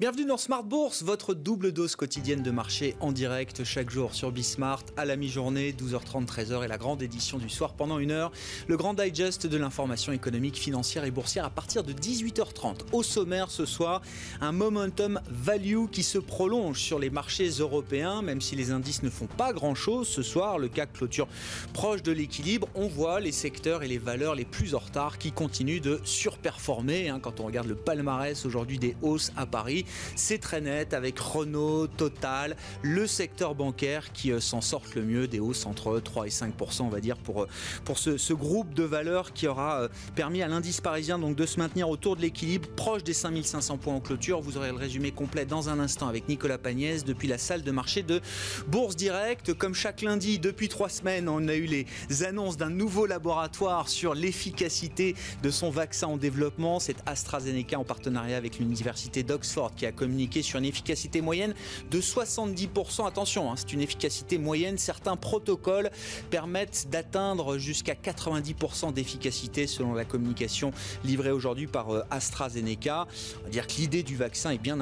[0.00, 4.32] Bienvenue dans Smart Bourse, votre double dose quotidienne de marché en direct chaque jour sur
[4.32, 8.32] Bismart à la mi-journée, 12h30, 13h et la grande édition du soir pendant une heure.
[8.66, 12.76] Le grand digest de l'information économique, financière et boursière à partir de 18h30.
[12.92, 14.00] Au sommaire ce soir,
[14.40, 19.10] un momentum value qui se prolonge sur les marchés européens, même si les indices ne
[19.10, 20.08] font pas grand-chose.
[20.08, 21.28] Ce soir, le CAC clôture
[21.74, 22.68] proche de l'équilibre.
[22.74, 27.10] On voit les secteurs et les valeurs les plus en retard qui continuent de surperformer.
[27.10, 29.84] Hein, quand on regarde le palmarès aujourd'hui des hausses à Paris,
[30.16, 35.26] c'est très net avec Renault, Total, le secteur bancaire qui euh, s'en sortent le mieux,
[35.26, 37.48] des hausses entre 3 et 5 on va dire pour, euh,
[37.84, 41.58] pour ce, groupe de valeurs qui aura euh, permis à l'indice parisien donc de se
[41.58, 44.40] maintenir autour de l'équilibre, proche des 5500 points en clôture.
[44.40, 47.70] Vous aurez le résumé complet dans un instant avec Nicolas Pagnès depuis la salle de
[47.70, 48.20] marché de
[48.68, 49.54] Bourse Direct.
[49.54, 51.86] Comme chaque lundi depuis trois semaines, on a eu les
[52.24, 56.80] annonces d'un nouveau laboratoire sur l'efficacité de son vaccin en développement.
[56.80, 61.54] C'est AstraZeneca en partenariat avec l'université d'Oxford qui a communiqué sur une efficacité moyenne
[61.90, 63.08] de 70%.
[63.08, 64.76] Attention, hein, c'est une efficacité moyenne.
[64.76, 65.90] Certains protocoles
[66.28, 70.70] permettent d'atteindre jusqu'à 90% d'efficacité selon la communication
[71.02, 73.06] livrée aujourd'hui par euh, AstraZeneca.
[73.40, 74.78] On va dire que l'idée du vaccin est bien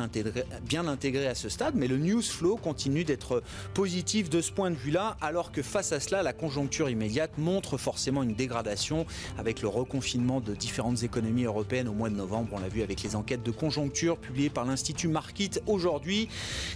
[0.64, 4.72] bien intégrée à ce stade, mais le news flow continue d'être positif de ce point
[4.72, 9.06] de vue-là, alors que face à cela, la conjoncture immédiate montre forcément une dégradation
[9.38, 12.48] avec le reconfinement de différentes économies européennes au mois de novembre.
[12.52, 16.28] On l'a vu avec les enquêtes de conjoncture publiées par l'Institut l'Institut Markit aujourd'hui,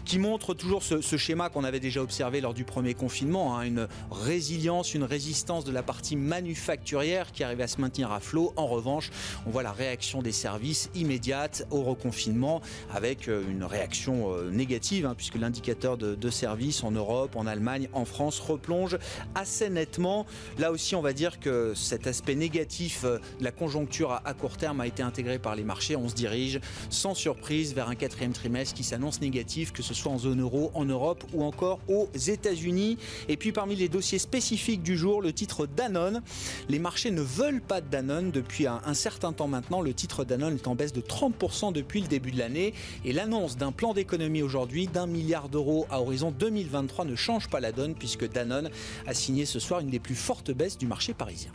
[0.05, 3.89] qui montre toujours ce, schéma qu'on avait déjà observé lors du premier confinement, hein, une
[4.11, 8.53] résilience, une résistance de la partie manufacturière qui arrive à se maintenir à flot.
[8.57, 9.11] En revanche,
[9.47, 12.61] on voit la réaction des services immédiate au reconfinement
[12.93, 17.47] avec euh, une réaction euh, négative, hein, puisque l'indicateur de, de services en Europe, en
[17.47, 18.99] Allemagne, en France replonge
[19.35, 20.27] assez nettement.
[20.59, 24.59] Là aussi, on va dire que cet aspect négatif euh, de la conjoncture à court
[24.59, 25.97] terme a été intégré par les marchés.
[25.97, 30.13] On se dirige sans surprise vers un quatrième trimestre qui s'annonce négatif, que ce soit
[30.13, 32.99] en zone euro, en Europe ou encore aux États-Unis.
[33.29, 36.23] Et puis parmi les dossiers spécifiques du jour, le titre Danone.
[36.69, 39.81] Les marchés ne veulent pas de Danone depuis un, un certain temps maintenant.
[39.81, 42.75] Le titre Danone est en baisse de 30% depuis le début de l'année.
[43.05, 47.61] Et l'annonce d'un plan d'économie aujourd'hui d'un milliard d'euros à horizon 2023 ne change pas
[47.61, 48.71] la donne puisque Danone
[49.07, 51.53] a signé ce soir une des plus fortes baisses du marché parisien.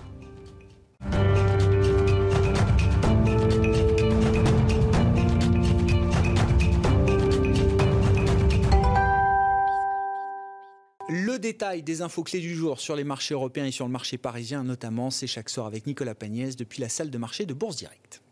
[11.38, 14.18] Le détail des infos clés du jour sur les marchés européens et sur le marché
[14.18, 17.76] parisien notamment, c'est chaque soir avec Nicolas Pagnès depuis la salle de marché de Bourse
[17.76, 18.24] Directe.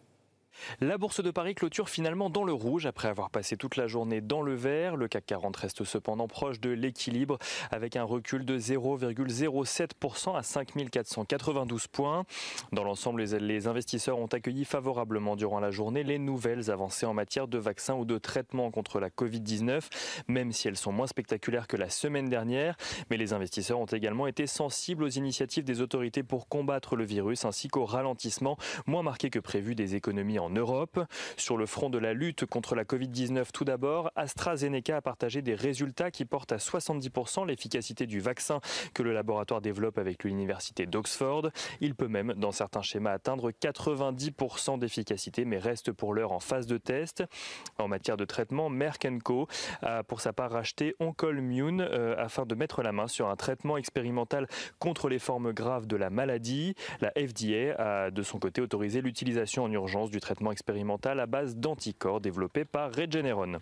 [0.81, 4.21] La bourse de Paris clôture finalement dans le rouge après avoir passé toute la journée
[4.21, 4.95] dans le vert.
[4.95, 7.37] Le CAC 40 reste cependant proche de l'équilibre
[7.71, 12.25] avec un recul de 0,07% à 5492 points.
[12.71, 17.47] Dans l'ensemble, les investisseurs ont accueilli favorablement durant la journée les nouvelles avancées en matière
[17.47, 19.81] de vaccins ou de traitement contre la Covid-19,
[20.27, 22.75] même si elles sont moins spectaculaires que la semaine dernière.
[23.09, 27.45] Mais les investisseurs ont également été sensibles aux initiatives des autorités pour combattre le virus
[27.45, 30.99] ainsi qu'au ralentissement moins marqué que prévu des économies en Europe.
[31.37, 35.55] Sur le front de la lutte contre la Covid-19 tout d'abord, AstraZeneca a partagé des
[35.55, 38.59] résultats qui portent à 70% l'efficacité du vaccin
[38.93, 41.49] que le laboratoire développe avec l'université d'Oxford.
[41.81, 46.67] Il peut même, dans certains schémas, atteindre 90% d'efficacité, mais reste pour l'heure en phase
[46.67, 47.23] de test.
[47.77, 49.47] En matière de traitement, Merck Co
[49.81, 53.77] a pour sa part racheté Oncolmune euh, afin de mettre la main sur un traitement
[53.77, 54.47] expérimental
[54.79, 56.75] contre les formes graves de la maladie.
[57.01, 61.55] La FDA a de son côté autorisé l'utilisation en urgence du traitement expérimental à base
[61.55, 63.59] d'anticorps développé par Regeneron.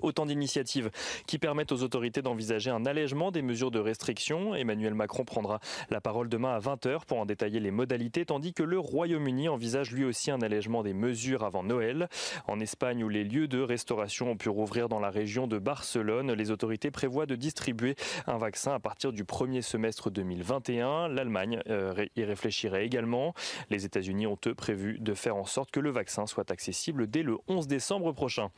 [0.00, 0.90] Autant d'initiatives
[1.26, 4.54] qui permettent aux autorités d'envisager un allègement des mesures de restriction.
[4.54, 5.60] Emmanuel Macron prendra
[5.90, 9.92] la parole demain à 20h pour en détailler les modalités, tandis que le Royaume-Uni envisage
[9.92, 12.08] lui aussi un allègement des mesures avant Noël.
[12.46, 16.32] En Espagne, où les lieux de restauration ont pu rouvrir dans la région de Barcelone,
[16.32, 17.96] les autorités prévoient de distribuer
[18.26, 21.08] un vaccin à partir du premier semestre 2021.
[21.08, 23.34] L'Allemagne euh, y réfléchirait également.
[23.70, 27.22] Les États-Unis ont eux prévu de faire en sorte que le vaccin soit accessible dès
[27.22, 28.50] le 11 décembre prochain.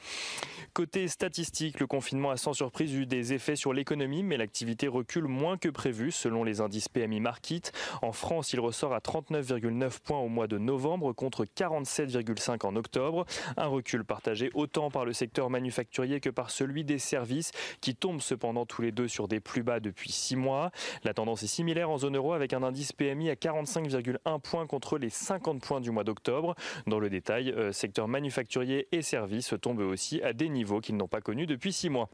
[0.72, 5.24] Côté statistiques, le confinement a sans surprise eu des effets sur l'économie, mais l'activité recule
[5.24, 7.72] moins que prévu selon les indices PMI Market.
[8.02, 13.24] En France, il ressort à 39,9 points au mois de novembre contre 47,5 en octobre.
[13.56, 18.20] Un recul partagé autant par le secteur manufacturier que par celui des services qui tombent
[18.20, 20.72] cependant tous les deux sur des plus bas depuis 6 mois.
[21.04, 24.98] La tendance est similaire en zone euro avec un indice PMI à 45,1 points contre
[24.98, 26.54] les 50 points du mois d'octobre.
[26.86, 31.08] Dans le détail, euh, secteur manufacturier et services tombent aussi à des niveaux qu'ils n'ont
[31.08, 32.08] pas connus depuis six mois.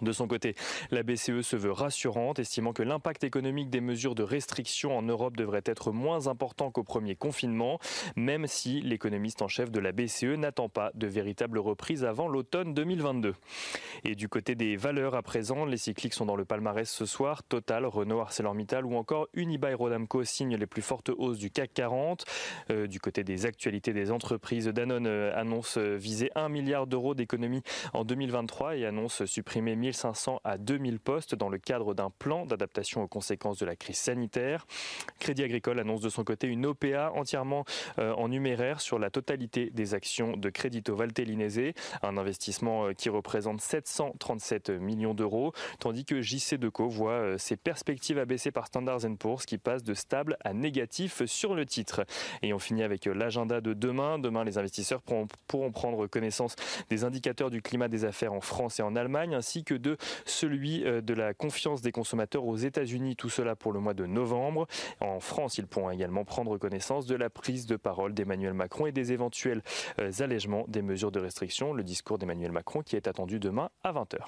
[0.00, 0.56] De son côté,
[0.90, 5.36] la BCE se veut rassurante, estimant que l'impact économique des mesures de restriction en Europe
[5.36, 7.78] devrait être moins important qu'au premier confinement,
[8.16, 12.74] même si l'économiste en chef de la BCE n'attend pas de véritable reprise avant l'automne
[12.74, 13.34] 2022.
[14.04, 17.44] Et du côté des valeurs à présent, les cycliques sont dans le palmarès ce soir.
[17.44, 22.24] Total, Renault, ArcelorMittal ou encore Unibail Rodamco signent les plus fortes hausses du CAC 40.
[22.70, 27.62] Euh, du côté des actualités des entreprises, Danone euh, annonce viser 1 milliard d'euros d'économies
[27.92, 33.02] en 2023 et annonce supprimer 1500 à 2000 postes dans le cadre d'un plan d'adaptation
[33.02, 34.66] aux conséquences de la crise sanitaire.
[35.18, 37.64] Crédit Agricole annonce de son côté une OPA entièrement
[37.98, 41.72] euh, en numéraire sur la totalité des actions de Crédito Valtellinese,
[42.02, 47.56] un investissement euh, qui représente 737 millions d'euros, tandis que JC Deco voit euh, ses
[47.56, 52.04] perspectives abaissées par Standard Poor's qui passe de stable à négatif sur le titre.
[52.42, 54.18] Et on finit avec l'agenda de demain.
[54.18, 56.56] Demain, les investisseurs pourront prendre connaissance
[56.90, 60.84] des indicateurs du climat des affaires en France et en Allemagne, ainsi que de celui
[60.84, 64.66] euh, de la confiance des consommateurs aux États-Unis, tout cela pour le mois de novembre.
[65.00, 68.92] En France, ils pourront également prendre connaissance de la prise de parole d'Emmanuel Macron et
[68.92, 69.62] des éventuels
[70.00, 71.72] euh, allègements des mesures de restriction.
[71.72, 74.18] Le discours d'Emmanuel Macron qui est attendu demain à 20h.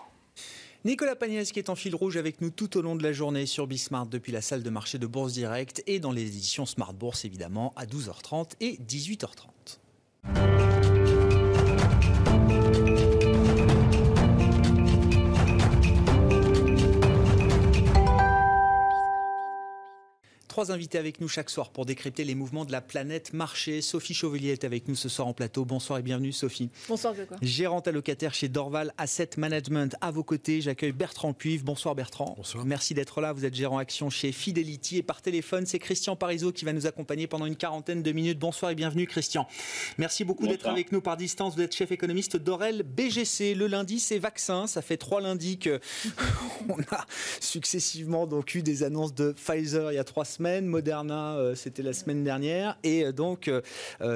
[0.84, 3.46] Nicolas Pagnès qui est en fil rouge avec nous tout au long de la journée
[3.46, 6.94] sur Bismart depuis la salle de marché de Bourse Direct et dans les éditions Smart
[6.94, 10.95] Bourse évidemment à 12h30 et 18h30.
[20.56, 23.82] Trois invités avec nous chaque soir pour décrypter les mouvements de la planète marché.
[23.82, 25.66] Sophie Chauvelier est avec nous ce soir en plateau.
[25.66, 26.70] Bonsoir et bienvenue Sophie.
[26.88, 27.38] Bonsoir Grégoire.
[27.42, 29.96] Gérante allocataire chez Dorval Asset Management.
[30.00, 31.62] À vos côtés, j'accueille Bertrand Puivre.
[31.62, 32.32] Bonsoir Bertrand.
[32.38, 32.64] Bonsoir.
[32.64, 33.34] Merci d'être là.
[33.34, 36.86] Vous êtes gérant action chez Fidelity et par téléphone, c'est Christian Parizeau qui va nous
[36.86, 38.38] accompagner pendant une quarantaine de minutes.
[38.38, 39.46] Bonsoir et bienvenue Christian.
[39.98, 41.54] Merci beaucoup d'être avec nous par distance.
[41.54, 43.54] Vous êtes chef économiste d'Orel BGC.
[43.54, 44.66] Le lundi, c'est vaccin.
[44.66, 45.80] Ça fait trois lundis que
[46.70, 47.04] on a
[47.40, 51.82] successivement donc eu des annonces de Pfizer il y a trois semaines, Moderna euh, c'était
[51.82, 52.78] la semaine dernière.
[52.82, 53.60] Et euh, donc, euh,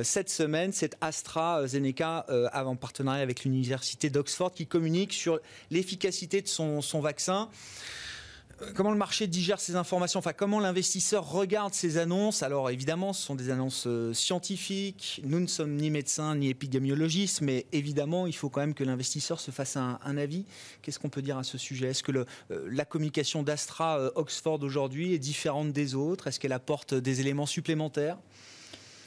[0.03, 5.41] cette semaine, c'est AstraZeneca, en partenariat avec l'université d'Oxford, qui communique sur
[5.71, 7.49] l'efficacité de son, son vaccin
[8.75, 12.43] comment le marché digère ces informations Enfin, comment l'investisseur regarde ces annonces?
[12.43, 15.21] Alors, évidemment, ce sont des annonces scientifiques.
[15.25, 19.41] Nous ne sommes ni médecins ni épidémiologistes, mais évidemment, il faut quand même que l'investisseur
[19.41, 20.45] se fasse un, avis.
[20.83, 21.89] Qu'est-ce qu'on peut dire à ce sujet?
[21.89, 26.27] Est-ce que le, la communication d'Astra Oxford aujourd'hui est différente des autres?
[26.27, 28.19] Est-ce qu'elle apporte des éléments supplémentaires?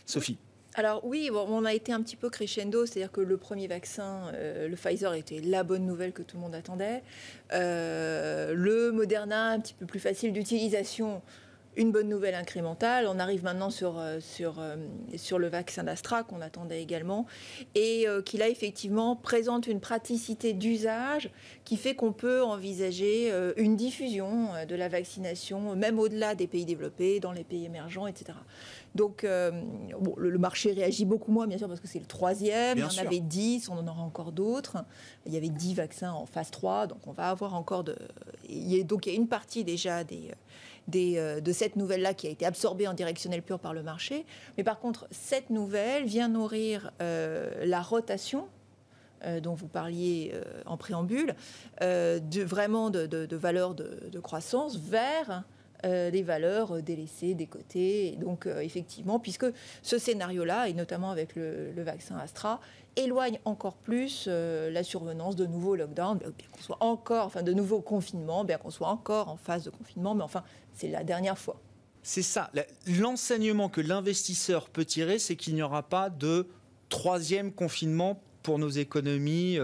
[0.05, 0.37] Sophie
[0.75, 4.67] alors oui, on a été un petit peu crescendo, c'est-à-dire que le premier vaccin, euh,
[4.67, 7.03] le Pfizer, était la bonne nouvelle que tout le monde attendait.
[7.53, 11.21] Euh, le Moderna, un petit peu plus facile d'utilisation,
[11.75, 13.07] une bonne nouvelle incrémentale.
[13.07, 14.61] On arrive maintenant sur, euh, sur,
[15.15, 17.25] sur le vaccin d'Astra qu'on attendait également
[17.75, 21.29] et qui là effectivement présente une praticité d'usage
[21.63, 27.19] qui fait qu'on peut envisager une diffusion de la vaccination même au-delà des pays développés,
[27.19, 28.37] dans les pays émergents, etc.
[28.95, 29.51] Donc, euh,
[30.17, 32.77] le, marché réagit beaucoup moins, bien sûr, parce que c'est le troisième.
[32.77, 34.77] il y en avait 10, on en aura encore d'autres.
[35.25, 37.95] Il y avait 10 vaccins en phase 3, donc on va avoir encore de.
[38.47, 40.31] Il y a, donc, il y a une partie déjà des.
[40.95, 44.25] Euh, de cette nouvelle-là qui a été absorbée en directionnel pur par le marché.
[44.57, 48.47] Mais par contre, cette nouvelle vient nourrir euh, la rotation
[49.41, 50.33] dont vous parliez
[50.65, 51.33] en préambule,
[51.79, 55.45] vraiment de, de, valeurs de, croissance vers
[55.85, 58.17] euh, des valeurs délaissées, des côtés.
[58.21, 59.45] donc, euh, effectivement, puisque
[59.81, 62.61] ce scénario-là, et notamment avec le, vaccin Astra,
[62.95, 67.53] éloigne encore plus euh, la survenance de nouveaux lockdowns, bien qu'on soit encore, enfin, de
[67.53, 71.37] nouveaux confinements, bien qu'on soit encore en phase de confinement, mais enfin, c'est la dernière
[71.37, 71.59] fois.
[72.01, 72.51] C'est ça.
[72.87, 76.47] L'enseignement que l'investisseur peut tirer, c'est qu'il n'y aura pas de
[76.89, 79.57] troisième confinement pour nos économies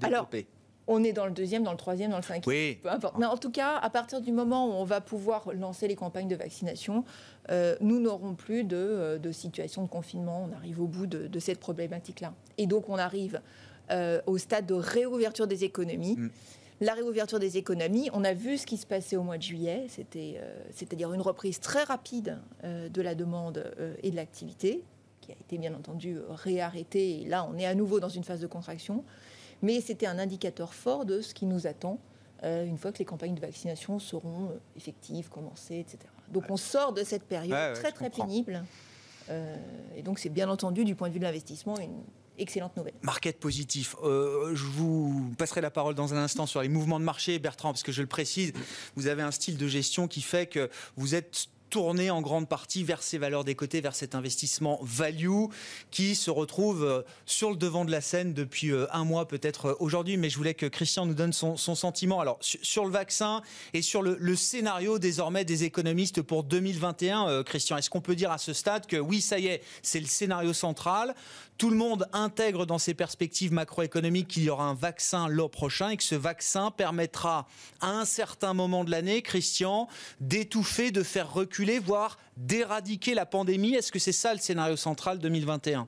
[0.00, 0.46] développées
[0.90, 2.52] on est dans le deuxième, dans le troisième, dans le cinquième.
[2.54, 2.78] Oui.
[2.82, 3.16] Peu importe.
[3.16, 6.26] Mais en tout cas, à partir du moment où on va pouvoir lancer les campagnes
[6.26, 7.04] de vaccination,
[7.50, 10.48] euh, nous n'aurons plus euh, de, situation de confinement.
[10.50, 12.34] On arrive au bout de, cette problématique-là.
[12.58, 13.40] Et donc, on arrive
[13.92, 16.16] euh, au stade de réouverture des économies.
[16.16, 16.30] Mm.
[16.80, 19.84] La réouverture des économies, on a vu ce qui se passait au mois de juillet,
[19.88, 20.40] c'était,
[20.72, 23.70] c'est-à-dire une reprise très rapide de la demande
[24.02, 24.82] et de l'activité,
[25.20, 27.20] qui a été bien entendu réarrêtée.
[27.20, 29.04] Et là, on est à nouveau dans une phase de contraction.
[29.62, 31.98] Mais c'était un indicateur fort de ce qui nous attend
[32.42, 35.98] euh, une fois que les campagnes de vaccination seront euh, effectives, commencées, etc.
[36.32, 38.64] Donc on sort de cette période très très pénible.
[39.28, 39.56] Euh,
[39.94, 42.02] et donc c'est bien entendu du point de vue de l'investissement une
[42.38, 42.94] excellente nouvelle.
[43.02, 43.94] Market positif.
[44.02, 47.82] je vous passerai la parole dans un instant sur les mouvements de marché, Bertrand, parce
[47.82, 48.54] que je le précise,
[48.96, 52.84] vous avez un style de gestion qui fait que vous êtes tourné en grande partie
[52.84, 55.46] vers ces valeurs des côtés, vers cet investissement value
[55.90, 59.66] qui se retrouve euh, sur le devant de la scène depuis euh, un mois peut-être
[59.66, 60.16] euh, aujourd'hui.
[60.16, 62.20] Mais je voulais que Christian nous donne son, sentiment.
[62.20, 67.88] Alors sur le vaccin et sur le, scénario désormais des économistes pour 2021, Christian, est-ce
[67.88, 71.14] qu'on peut dire à ce stade que oui, ça y est, c'est le scénario central?
[71.60, 75.90] Tout le monde intègre dans ses perspectives macroéconomiques qu'il y aura un vaccin l'an prochain
[75.90, 77.46] et que ce vaccin permettra
[77.82, 79.86] à un certain moment de l'année, Christian,
[80.20, 83.74] d'étouffer, de faire reculer, voire d'éradiquer la pandémie.
[83.74, 85.86] Est-ce que c'est ça le scénario central 2021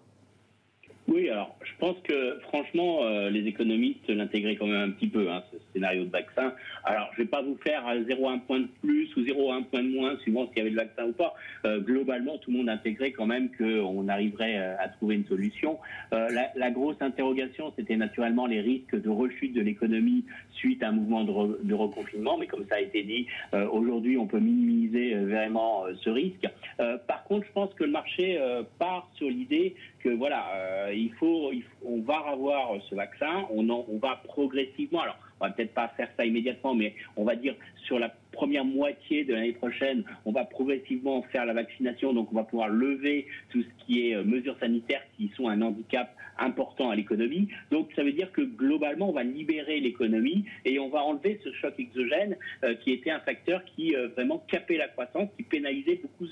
[1.08, 5.30] oui, alors je pense que franchement, euh, les économistes l'intégraient quand même un petit peu,
[5.30, 6.54] hein, ce scénario de vaccin.
[6.84, 9.88] Alors je ne vais pas vous faire 0,1 point de plus ou 0,1 point de
[9.88, 11.34] moins, suivant s'il y avait le vaccin ou pas.
[11.64, 15.78] Euh, globalement, tout le monde intégrait quand même qu'on arriverait euh, à trouver une solution.
[16.12, 21.24] La, grosse interrogation, c'était naturellement les risques de rechute de l'économie suite à un mouvement
[21.24, 22.38] de, reconfinement.
[22.38, 26.48] Mais comme ça a été dit, aujourd'hui, on peut minimiser vraiment ce risque.
[27.06, 28.38] par contre, je pense que le marché
[28.78, 31.52] part sur l'idée que voilà, euh, il, faut,
[31.84, 35.02] on va avoir ce vaccin, on, on va progressivement.
[35.02, 37.54] Alors, on va peut-être pas faire ça immédiatement, mais on va dire
[37.84, 42.36] sur la première moitié de l'année prochaine, on va progressivement faire la vaccination, donc on
[42.36, 46.90] va pouvoir lever tout ce qui est euh, mesures sanitaires qui sont un handicap important
[46.90, 47.48] à l'économie.
[47.70, 51.52] Donc ça veut dire que globalement, on va libérer l'économie et on va enlever ce
[51.52, 56.00] choc exogène euh, qui était un facteur qui euh, vraiment capait la croissance, qui pénalisait
[56.02, 56.26] beaucoup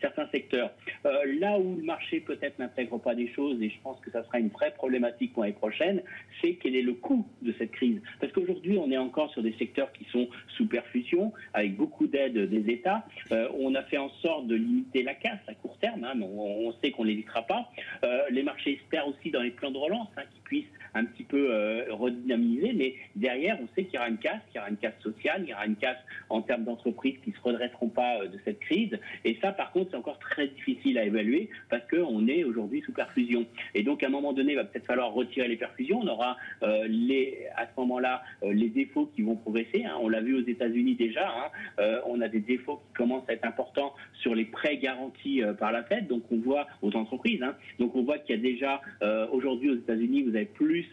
[0.00, 0.70] certains secteurs.
[1.04, 4.40] là où le marché peut-être n'intègre pas des choses, et je pense que ça sera
[4.40, 6.02] une vraie problématique pour l'année prochaine,
[6.40, 8.00] c'est quel est le coût de cette crise.
[8.20, 12.48] Parce qu'aujourd'hui, on est encore sur des secteurs qui sont sous perfusion avec beaucoup d'aide
[12.48, 13.04] des États.
[13.32, 16.26] Euh, on a fait en sorte de limiter la casse à court terme, hein, mais
[16.26, 17.70] on, sait qu'on ne l'évitera pas.
[18.04, 21.24] Euh, les marchés espèrent aussi dans les plans de relance hein, qu'ils puissent un petit
[21.24, 24.70] peu euh, redynamiser, mais derrière, on sait qu'il y aura une casse, qu'il y aura
[24.70, 27.88] une casse sociale, il y aura une casse en termes d'entreprises qui ne se redresseront
[27.88, 28.98] pas de cette crise.
[29.24, 32.92] Et ça, par contre, c'est encore très difficile à évaluer parce qu'on est aujourd'hui sous
[32.92, 33.46] perfusion.
[33.74, 36.00] Et donc, à un moment donné, il va peut-être falloir retirer les perfusions.
[36.00, 39.84] On aura à ce moment-là les défauts qui vont progresser.
[39.84, 39.96] Hein.
[40.00, 41.50] On l'a vu aux États-Unis déjà Hein.
[41.78, 45.52] Euh, on a des défauts qui commencent à être importants sur les prêts garantis euh,
[45.52, 46.06] par la Fed.
[46.06, 47.42] Donc on voit aux entreprises.
[47.42, 47.54] Hein.
[47.78, 50.86] donc on voit qu'il y a déjà euh, aujourd'hui aux États-Unis, vous avez plus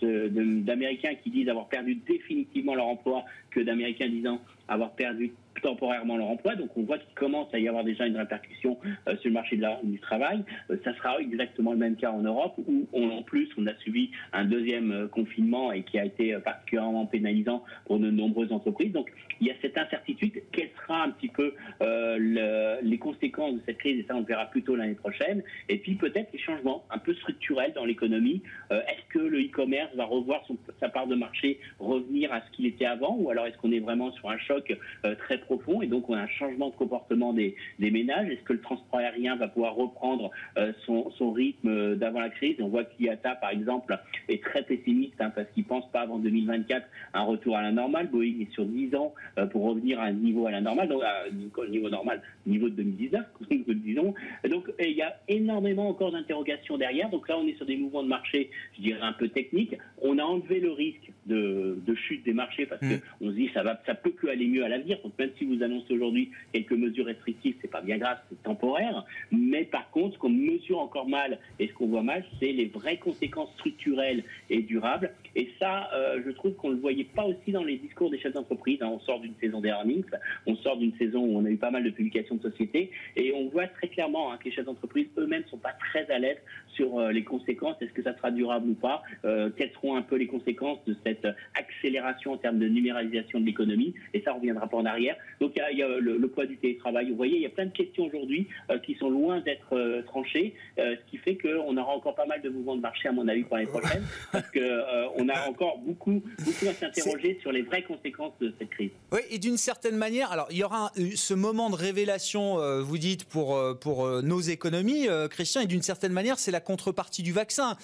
[0.00, 5.32] d'Américains qui disent avoir perdu définitivement leur emploi que d'Américains disant avoir perdu
[5.62, 6.56] temporairement leur emploi.
[6.56, 9.56] Donc on voit qu'il commence à y avoir déjà une répercussion euh, sur le marché
[9.56, 10.44] de du travail.
[10.70, 14.10] Euh, ça sera exactement le même cas en Europe où en plus on a subi
[14.32, 18.92] un deuxième euh, confinement et qui a été particulièrement pénalisant pour de nombreuses entreprises.
[18.92, 20.42] Donc il y a cette incertitude.
[20.52, 24.46] Quelles seront un petit peu les conséquences de cette crise et ça on le verra
[24.46, 25.42] plutôt l'année prochaine.
[25.68, 28.42] Et puis peut-être les changements un peu structurels dans l'économie.
[28.70, 30.46] est-ce que le e-commerce va revoir
[30.80, 33.80] sa part de marché, revenir à ce qu'il était avant ou alors est-ce qu'on est
[33.80, 34.76] vraiment sur un choc
[35.18, 38.28] très profond et donc on a un changement de comportement des, ménages?
[38.28, 42.56] Est-ce que le transport aérien va pouvoir reprendre euh, son, rythme d'avant la crise?
[42.60, 43.98] On voit qu'IATA, par exemple,
[44.28, 48.08] est très pessimiste hein, parce qu'il pense pas avant 2024 un retour à la normale.
[48.08, 51.02] Boeing est sur 10 ans euh, pour revenir à un niveau à la normale, donc
[51.02, 53.24] à un niveau normal, niveau de 2019,
[53.68, 54.14] disons.
[54.48, 57.10] Donc il y a énormément encore d'interrogations derrière.
[57.10, 59.76] Donc là, on est sur des mouvements de marché, je dirais un peu techniques.
[60.02, 62.96] On a enlevé le risque de, chute des marchés parce mmh.
[63.18, 64.98] qu'on se dit ça va, ça peut que aller mieux à l'avenir.
[65.02, 69.04] Donc même si vous annoncez aujourd'hui quelques mesures restrictives, c'est pas bien grave, c'est temporaire.
[69.30, 72.66] Mais par contre, ce qu'on mesure encore mal et ce qu'on voit mal, c'est les
[72.66, 75.12] vraies conséquences structurelles et durables.
[75.36, 78.18] Et ça, euh, je trouve qu'on ne le voyait pas aussi dans les discours des
[78.18, 78.82] chefs d'entreprise.
[78.82, 78.90] Hein.
[78.92, 80.04] On sort d'une saison d'earnings,
[80.46, 83.32] on sort d'une saison où on a eu pas mal de publications de sociétés, et
[83.32, 86.38] on voit très clairement hein, que les chefs d'entreprise eux-mêmes sont pas très à l'aise
[86.74, 87.76] sur euh, les conséquences.
[87.80, 89.02] Est-ce que ça sera durable ou pas?
[89.24, 93.46] Euh, Quelles seront un peu les conséquences de cette accélération en termes de numéralisation de
[93.46, 93.94] l'économie?
[94.12, 95.16] Et ça, on reviendra pas en arrière.
[95.40, 97.10] Donc il y a, le, poids du télétravail.
[97.10, 100.54] Vous voyez, il y a plein de questions aujourd'hui euh, qui sont loin d'être tranchées,
[100.76, 103.44] ce qui fait qu'on aura encore pas mal de mouvements de marché, à mon avis,
[103.44, 104.02] pour l'année prochaine,
[104.32, 108.90] parce qu'on a encore beaucoup, beaucoup à s'interroger sur les vraies conséquences de cette crise.
[109.12, 113.24] Oui, et d'une certaine manière, alors il y aura ce moment de révélation, vous dites,
[113.24, 117.76] pour, pour nos économies, Christian, et d'une certaine manière, c'est la contrepartie du vaccin.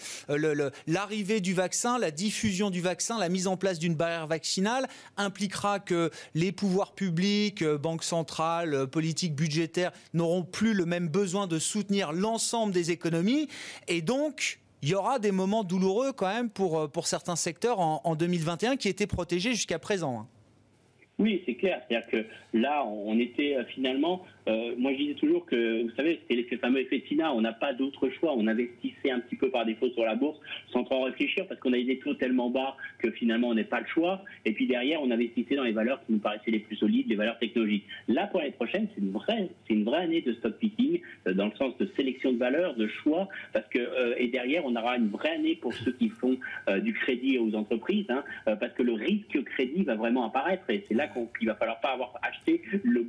[0.87, 5.79] L'arrivée du vaccin, la diffusion du vaccin, la mise en place d'une barrière vaccinale impliquera
[5.79, 11.59] que les pouvoirs publics banques centrales, euh, politiques budgétaires n'auront plus le même besoin de
[11.59, 13.49] soutenir l'ensemble des économies.
[13.89, 17.81] Et donc, il y aura des moments douloureux quand même pour, euh, pour certains secteurs
[17.81, 20.27] en, 2021 qui étaient protégés jusqu'à présent.
[21.21, 21.83] Oui, c'est clair.
[21.87, 22.25] C'est-à-dire que
[22.55, 26.59] là, on était euh, finalement euh, moi, je disais toujours que, vous savez, c'est le
[26.59, 27.33] fameux effet Tina.
[27.35, 28.35] On n'a pas d'autre choix.
[28.37, 30.39] On investissait un petit peu par défaut sur la bourse
[30.73, 33.81] sans trop réfléchir parce qu'on avait des taux tellement bas que finalement, on n'est pas
[33.81, 34.25] le choix.
[34.45, 37.17] Et puis derrière, on investissait dans les valeurs qui nous paraissaient les plus solides, les
[37.17, 37.85] valeurs technologiques.
[38.09, 41.35] Là, pour l'année prochaine, c'est une vraie, c'est une vraie année de stock picking euh,
[41.35, 44.75] dans le sens de sélection de valeurs, de choix, parce que euh, et derrière, on
[44.77, 46.39] aura une vraie année pour ceux qui font
[46.83, 50.95] du crédit aux entreprises, hein, parce que le risque crédit va vraiment apparaître et c'est
[50.95, 52.63] là qu'il va falloir pas avoir acheté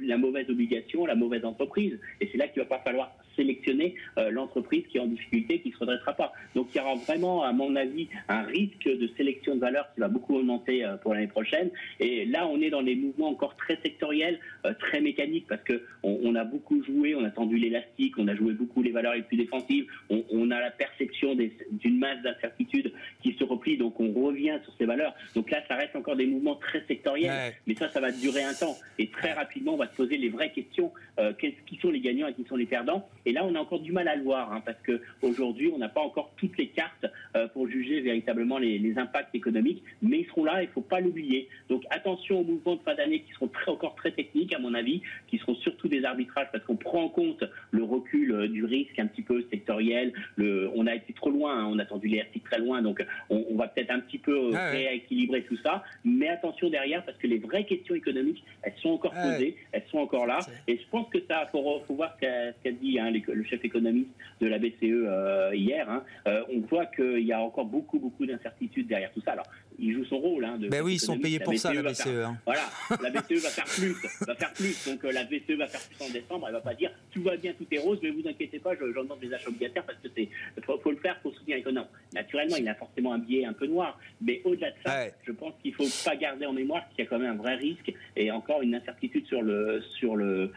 [0.03, 1.99] la mauvaise obligation, la entreprise.
[2.19, 5.69] Et c'est là qu'il va pas falloir sélectionner euh, l'entreprise qui est en difficulté, qui
[5.69, 6.33] ne se redressera pas.
[6.55, 10.01] Donc il y aura vraiment, à mon avis, un risque de sélection de valeur qui
[10.01, 11.69] va beaucoup augmenter euh, pour l'année prochaine.
[11.99, 15.83] Et là, on est dans des mouvements encore très sectoriels, euh, très mécaniques, parce que
[16.03, 19.21] on, a beaucoup joué, on a tendu l'élastique, on a joué beaucoup les valeurs les
[19.21, 24.57] plus défensives, on, a la perception d'une masse d'incertitudes qui se replie, donc on revient
[24.63, 25.13] sur ces valeurs.
[25.35, 28.53] Donc là, ça reste encore des mouvements très sectoriels, mais ça, ça va durer un
[28.53, 28.77] temps.
[28.97, 30.91] Et très rapidement, on va se poser les vraies questions,
[31.39, 33.07] qui sont les gagnants et qui sont les perdants.
[33.25, 35.89] Et là, on a encore du mal à le voir, hein, parce qu'aujourd'hui, on n'a
[35.89, 40.43] pas encore toutes les cartes euh, pour juger véritablement les, impacts économiques, mais ils seront
[40.43, 41.47] là, il ne faut pas l'oublier.
[41.69, 44.73] Donc attention aux mouvements de fin d'année qui seront très, encore très techniques, à mon
[44.73, 48.65] avis, qui seront surtout des arbitrages, parce qu'on prend en compte le recul euh, du
[48.65, 50.11] risque un petit peu sectoriel.
[50.35, 53.05] Le, on a été trop loin, hein, on a tendu les RTIC très loin, donc
[53.29, 55.83] on, va peut-être un petit peu euh, ah rééquilibrer tout ça.
[56.03, 59.85] Mais attention derrière, parce que les vraies questions économiques, elles sont encore ah posées, elles
[59.89, 60.39] sont encore là.
[60.67, 64.09] Et je pense que ça, faut, faut voir ce qu'a dit hein, le chef économiste
[64.39, 68.25] de la BCE euh, hier, hein, euh, on voit qu'il y a encore beaucoup, beaucoup
[68.25, 69.33] d'incertitudes derrière tout ça.
[69.33, 69.45] Alors,
[69.79, 70.45] il joue son rôle.
[70.45, 72.07] Hein, de ben oui, ils sont payés pour ça, la BCE.
[72.07, 72.37] Hein.
[72.45, 72.69] Voilà,
[73.01, 74.87] la BCE va faire plus, va faire plus.
[74.87, 76.47] Donc euh, la BCE va faire plus en décembre.
[76.47, 79.03] Elle va pas dire tout va bien, tout est rose, mais vous inquiétez pas, j'en
[79.03, 80.29] demande des achats obligataires parce que c'est
[80.63, 81.87] faut, le faire pour soutenir l'économie.
[82.13, 85.53] Naturellement, il a forcément un biais un peu noir, mais au-delà de ça, je pense
[85.61, 88.31] qu'il faut pas garder en mémoire qu'il y a quand même un vrai risque et
[88.31, 90.51] encore une incertitude sur le sur le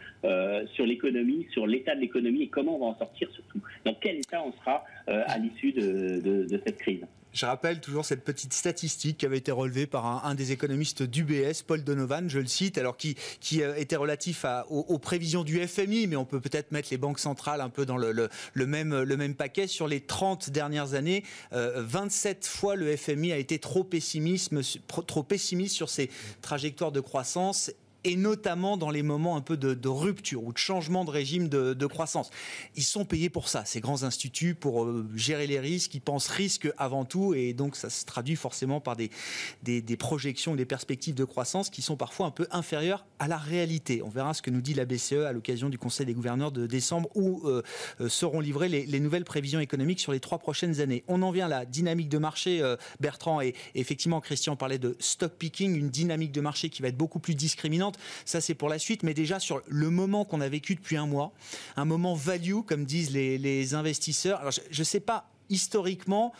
[0.73, 3.61] sur l'économie, sur l'état de l'économie et comment on va en sortir surtout.
[3.85, 8.23] Dans quel état on sera euh, à l'issue de, cette crise je rappelle toujours cette
[8.23, 12.47] petite statistique qui avait été relevée par un, des économistes d'UBS, Paul Donovan, je le
[12.47, 13.17] cite, alors qui,
[13.61, 17.59] euh, était relatif aux, prévisions du FMI, mais on peut peut-être mettre les banques centrales
[17.59, 19.67] un peu dans le, même, paquet.
[19.67, 24.53] Sur les 30 dernières années, 27 euh, fois le FMI a été trop pessimiste
[25.67, 26.09] sur ses
[26.41, 27.71] trajectoires de croissance
[28.05, 31.85] et notamment dans les moments un peu de, rupture ou de changement de régime de,
[31.85, 32.29] croissance.
[32.75, 35.93] Ils sont payés pour ça, ces grands instituts, pour euh, gérer les risques.
[35.93, 39.11] Ils pensent risque avant tout et donc ça se traduit forcément par des,
[39.63, 44.01] des, projections, des perspectives de croissance qui sont parfois un peu inférieures à la réalité.
[44.03, 46.67] On verra ce que nous dit la BCE à l'occasion du Conseil des gouverneurs de
[46.67, 47.61] décembre où euh,
[48.01, 51.03] euh, seront livrées les, nouvelles prévisions économiques sur les trois prochaines années.
[51.07, 52.61] On en vient à la dynamique de marché,
[52.99, 56.97] Bertrand, et effectivement Christian parlait de stock picking, une dynamique de marché qui va être
[56.97, 57.94] beaucoup plus discriminante.
[58.25, 59.03] Ça, c'est pour la suite.
[59.03, 61.31] Mais déjà, sur le moment qu'on a vécu depuis un mois,
[61.75, 64.39] un moment value, comme disent les, investisseurs.
[64.39, 66.33] Alors, je ne sais pas historiquement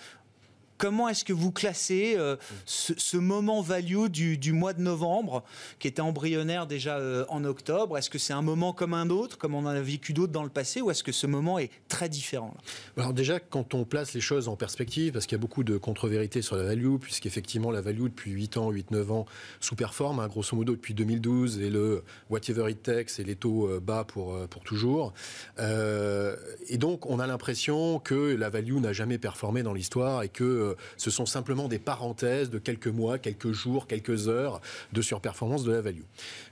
[0.77, 2.35] Comment est-ce que vous classez euh,
[2.65, 5.43] ce, moment value du, mois de novembre,
[5.79, 7.97] qui était embryonnaire déjà euh, en octobre?
[7.97, 10.43] Est-ce que c'est un moment comme un autre, comme on en a vécu d'autres dans
[10.43, 12.53] le passé, ou est-ce que ce moment est très différent
[12.97, 15.77] Alors déjà, quand on place les choses en perspective, parce qu'il y a beaucoup de
[15.77, 19.25] contre-vérités sur la value, puisqu'effectivement la value depuis 8 ans, 8-9 ans
[19.61, 23.79] sous-performe, hein, grosso modo depuis 2012, et le whatever it takes, et les taux euh,
[23.79, 25.13] bas pour, pour toujours.
[25.57, 30.64] et donc, on a l'impression que la value n'a jamais performé dans l'histoire et que
[30.65, 34.61] euh, ce sont simplement des parenthèses de quelques mois, quelques jours, quelques heures
[34.93, 36.03] de surperformance de la value.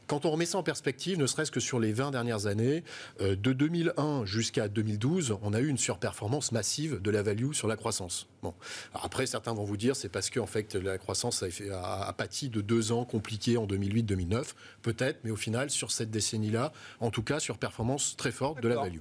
[0.08, 2.84] Quand on remet ça en perspective, ne serait-ce que sur les 20 dernières années,
[3.22, 7.68] euh, de 2001 jusqu'à 2012, on a eu une surperformance massive de la value sur
[7.68, 8.28] la croissance.
[8.44, 8.54] Bon.
[8.94, 12.14] après, certains vont vous dire c'est parce que en fait, la croissance a, a, a
[12.14, 17.10] pâti de deux ans compliqués en 2008-2009, peut-être, mais au final, sur cette décennie-là, en
[17.10, 19.00] tout cas, surperformance très forte de la value.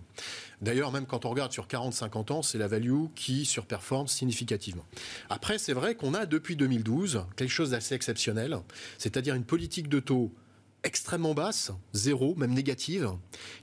[0.61, 4.85] D'ailleurs, même quand on regarde sur 40-50 ans, c'est la value qui surperforme significativement.
[5.28, 8.57] Après, c'est vrai qu'on a depuis 2012 quelque chose d'assez exceptionnel,
[8.96, 10.33] c'est-à-dire une politique de taux
[10.85, 13.11] extrêmement basse, zéro, même négative,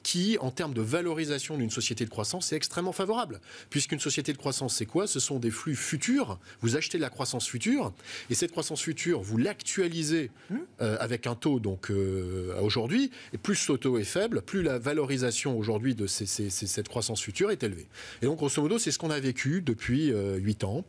[0.03, 3.41] qui, en termes de valorisation d'une société de croissance, est extrêmement favorable.
[3.69, 5.08] Puisqu'une société de croissance, c'est quoi?
[5.08, 6.39] Ce sont des flux futurs.
[6.62, 7.93] Vous achetez de la croissance future,
[8.29, 10.55] et cette croissance future, vous l'actualisez mmh.
[10.82, 14.79] euh, avec un taux, donc euh, aujourd'hui, et plus ce taux est faible, plus la
[14.79, 17.88] valorisation aujourd'hui de cette croissance future est élevée.
[18.21, 20.86] Et donc, grosso modo, c'est ce qu'on a vécu depuis euh, 8 ans,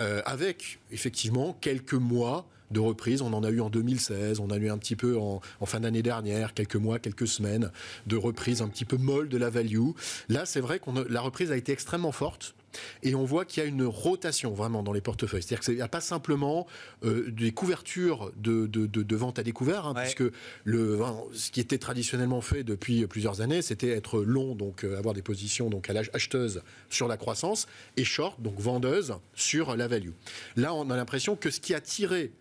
[0.00, 3.22] euh, avec effectivement quelques mois de reprise.
[3.22, 6.02] On en a eu en 2016, on a eu un petit peu en, fin d'année
[6.02, 7.70] dernière, quelques mois, quelques semaines
[8.06, 9.90] de reprise un petit peu molle de la value.
[10.28, 12.54] Là, c'est vrai que la reprise a été extrêmement forte.
[13.02, 15.42] Et on voit qu'il y a une rotation vraiment dans les portefeuilles.
[15.42, 16.66] C'est-à-dire qu'il n'y a pas simplement
[17.04, 20.24] euh, des couvertures de, de, vente à découvert, hein, puisque
[20.64, 20.98] le,
[21.32, 25.22] ce qui était traditionnellement fait depuis plusieurs années, c'était être long, donc euh, avoir des
[25.22, 30.10] positions donc, à l'âge acheteuse sur la croissance, et short, donc vendeuse, sur la value.
[30.56, 32.32] Là, on a l'impression que ce qui a tiré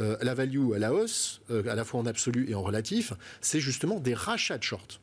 [0.00, 3.60] euh, la value à la hausse, à la fois en absolu et en relatif, c'est
[3.60, 5.00] justement des rachats de short.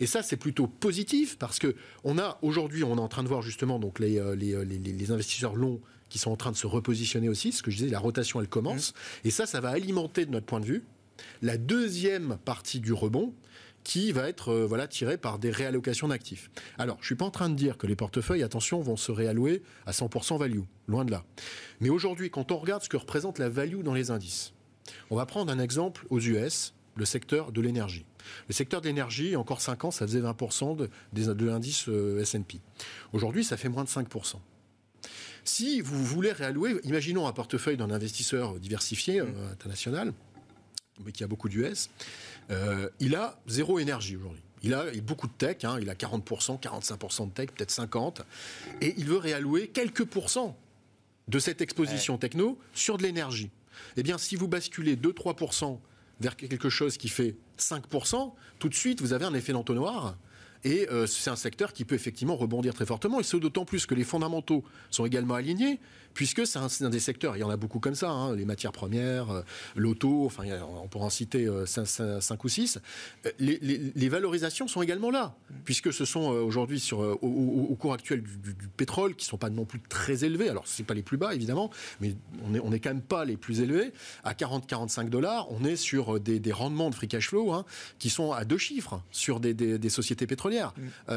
[0.00, 3.28] Et ça, c'est plutôt positif parce que on a aujourd'hui, on est en train de
[3.28, 6.56] voir justement donc les, euh, euh, les, les, investisseurs longs qui sont en train de
[6.56, 7.52] se repositionner aussi.
[7.52, 8.92] Ce que je disais, la rotation, elle commence.
[8.92, 9.28] Mmh.
[9.28, 10.84] Et ça, ça va alimenter, de notre point de vue,
[11.40, 13.34] la deuxième partie du rebond
[13.84, 16.50] qui va être euh, voilà tiré par des réallocations d'actifs.
[16.78, 19.62] Alors, je suis pas en train de dire que les portefeuilles, attention, vont se réallouer
[19.86, 21.24] à 100% value, loin de là.
[21.80, 24.52] Mais aujourd'hui, quand on regarde ce que représente la value dans les indices,
[25.10, 28.04] on va prendre un exemple aux US, le secteur de l'énergie.
[28.48, 32.60] Le secteur de l'énergie, encore 5 ans, ça faisait 20% de, de l'indice euh, S&P.
[33.12, 34.36] Aujourd'hui, ça fait moins de 5%.
[35.44, 39.52] Si vous voulez réallouer, imaginons un portefeuille d'un investisseur diversifié euh, mmh.
[39.52, 40.12] international,
[41.04, 41.88] mais qui a beaucoup d'US,
[42.50, 44.42] euh, il a zéro énergie aujourd'hui.
[44.64, 48.22] Il a, beaucoup de tech, hein, il a 40%, 45% de tech, peut-être 50%,
[48.80, 50.56] et il veut réallouer quelques pourcents
[51.28, 53.50] de cette exposition techno sur de l'énergie.
[53.96, 55.78] Eh bien, si vous basculez 2-3%
[56.20, 60.16] vers quelque chose qui fait 5%, tout de suite, vous avez un effet d'entonnoir.
[60.64, 63.18] Et euh, c'est un secteur qui peut effectivement rebondir très fortement.
[63.18, 65.80] Et c'est d'autant plus que les fondamentaux sont également alignés
[66.14, 68.72] puisque c'est un, des secteurs, il y en a beaucoup comme ça, hein, les matières
[68.72, 69.42] premières, euh,
[69.76, 70.44] l'auto, enfin,
[70.82, 72.78] on pourra en citer 5, euh, ou 6.
[73.26, 78.54] Euh, les, valorisations sont également là, puisque ce sont aujourd'hui, sur, au, cours actuel du,
[78.76, 81.32] pétrole, qui ne sont pas non plus très élevés, alors ce pas les plus bas
[81.34, 81.70] évidemment,
[82.00, 83.92] mais on n'est on est quand même pas les plus élevés,
[84.24, 87.64] à 40-45 dollars, on est sur des, rendements de free cash flow hein,
[87.98, 90.74] qui sont à deux chiffres sur des, des sociétés pétrolières.
[90.76, 91.12] Mmh.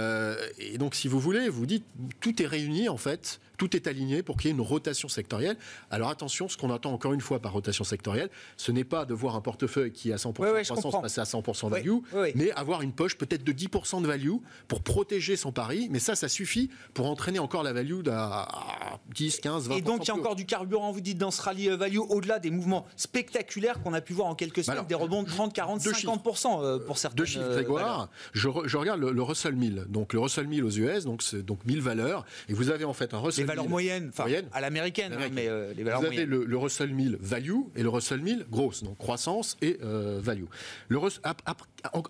[0.60, 1.86] et donc, si vous voulez, vous dites,
[2.21, 5.58] tout est réuni en fait tout est aligné pour qu'il y ait une rotation sectorielle.
[5.89, 9.13] Alors attention, ce qu'on attend encore une fois par rotation sectorielle, ce n'est pas de
[9.13, 11.98] voir un portefeuille qui est à 100% de croissance passer à 100% value,
[12.36, 14.36] mais avoir une poche peut-être de 10% de value
[14.68, 15.88] pour protéger son pari.
[15.91, 18.74] Mais ça, ça suffit pour entraîner encore la value à
[19.15, 19.78] 10, 15, 20%.
[19.78, 21.97] Et donc il y a encore du carburant, vous dites, dans ce rallye euh, value,
[21.97, 25.30] au-delà des mouvements spectaculaires qu'on a pu voir en quelques bah semaines, des rebonds de
[25.30, 27.15] 30, 40, 50% pour certains.
[27.15, 28.10] Deux chiffres, Grégoire.
[28.34, 29.86] Je, je, regarde le, Russell 1000.
[29.89, 32.25] Donc le Russell 1000 aux US, donc c'est donc 1000 valeurs.
[32.49, 35.47] Et vous avez en fait un Russell les valeurs moyennes, enfin à l'américaine, hein, mais
[35.47, 38.97] euh, les valeurs Vous avez le, Russell 1000 value et le Russell 1000 grosse, donc
[38.97, 40.45] croissance et euh, value.
[40.89, 40.99] Le,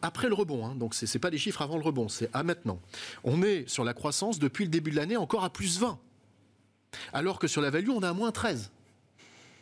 [0.02, 2.80] après, le rebond, hein, donc c'est pas des chiffres avant le rebond, c'est à maintenant.
[3.24, 6.00] On est sur la croissance depuis le début de l'année encore à plus 20,
[7.14, 8.72] alors que sur la value on est à moins 13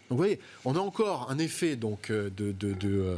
[0.10, 3.18] vous voyez, on a encore un effet donc euh, de de de,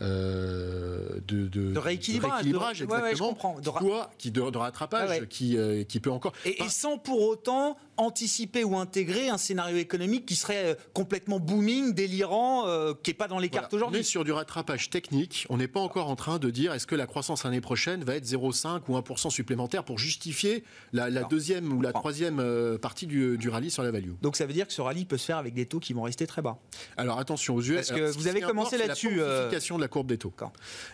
[0.00, 6.32] euh, de, de, rééquilibrage, exactement, de, quoi, qui de, rattrapage, qui euh, qui peut encore
[6.44, 12.64] et, sans pour autant anticiper ou intégrer un scénario économique qui serait complètement booming, délirant,
[13.02, 13.98] qui est pas dans les cartes aujourd'hui.
[13.98, 15.46] On est sur du rattrapage technique.
[15.50, 18.16] On n'est pas encore en train de dire est-ce que la croissance l'année prochaine va
[18.16, 20.64] être 0,5 ou 1% supplémentaire pour justifier
[20.94, 24.12] la, deuxième ou la troisième partie du, du rallye sur la value?
[24.22, 26.02] Donc ça veut dire que ce rallye peut se faire avec des taux qui vont
[26.02, 26.58] rester très bas.
[26.96, 27.74] Alors attention aux US.
[27.74, 29.16] Parce que vous avez commencé là-dessus.
[29.16, 30.32] La euh, pontification de la courbe des taux.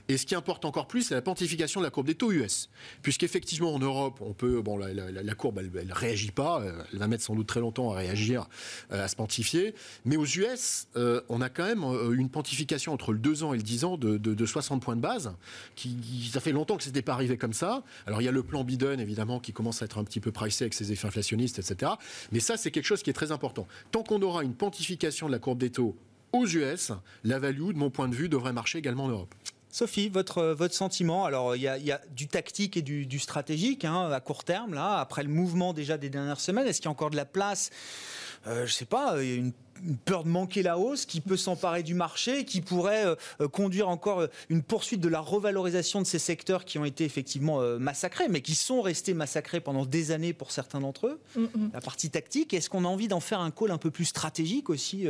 [0.09, 2.69] Et ce qui importe encore plus, c'est la pontification de la courbe des taux US.
[3.03, 4.61] Puisqu'effectivement, en Europe, on peut.
[4.62, 6.61] Bon, la, courbe, elle, ne réagit pas.
[6.61, 8.49] Euh, elle va mettre sans doute très longtemps à réagir,
[8.93, 9.75] euh, à se pontifier.
[10.05, 10.89] Mais aux US,
[11.29, 14.47] on a quand même une pontification entre le 2 ans et le 10 ans de,
[14.47, 15.33] 60 points de base.
[15.75, 17.83] Qui, ça fait longtemps que ce n'était pas arrivé comme ça.
[18.07, 20.33] Alors, il y a le plan Biden, évidemment, qui commence à être un petit peu
[20.33, 21.93] pricé avec ses effets inflationnistes, etc.
[22.33, 23.67] Mais ça, c'est quelque chose qui est très important.
[23.91, 25.97] Tant qu'on aura une pontification de la courbe des taux
[26.33, 26.93] aux US,
[27.25, 29.35] la value, de mon point de vue, devrait marcher également en Europe.
[29.71, 34.21] Sophie, votre, votre sentiment Alors, il y, a, du tactique et du, stratégique hein, à
[34.21, 36.67] court terme, là, après le mouvement déjà des dernières semaines.
[36.67, 37.71] Est-ce qu'il y a encore de la place
[38.47, 39.53] euh, Je ne sais pas, une
[40.05, 43.89] peur de manquer la hausse qui peut s'emparer du marché, qui pourrait euh, euh, conduire
[43.89, 48.29] encore euh, une poursuite de la revalorisation de ces secteurs qui ont été effectivement massacrés,
[48.29, 51.21] mais qui sont restés massacrés pendant des années pour certains d'entre eux.
[51.73, 54.71] La partie tactique, est-ce qu'on a envie d'en faire un call un peu plus stratégique
[54.71, 55.07] aussi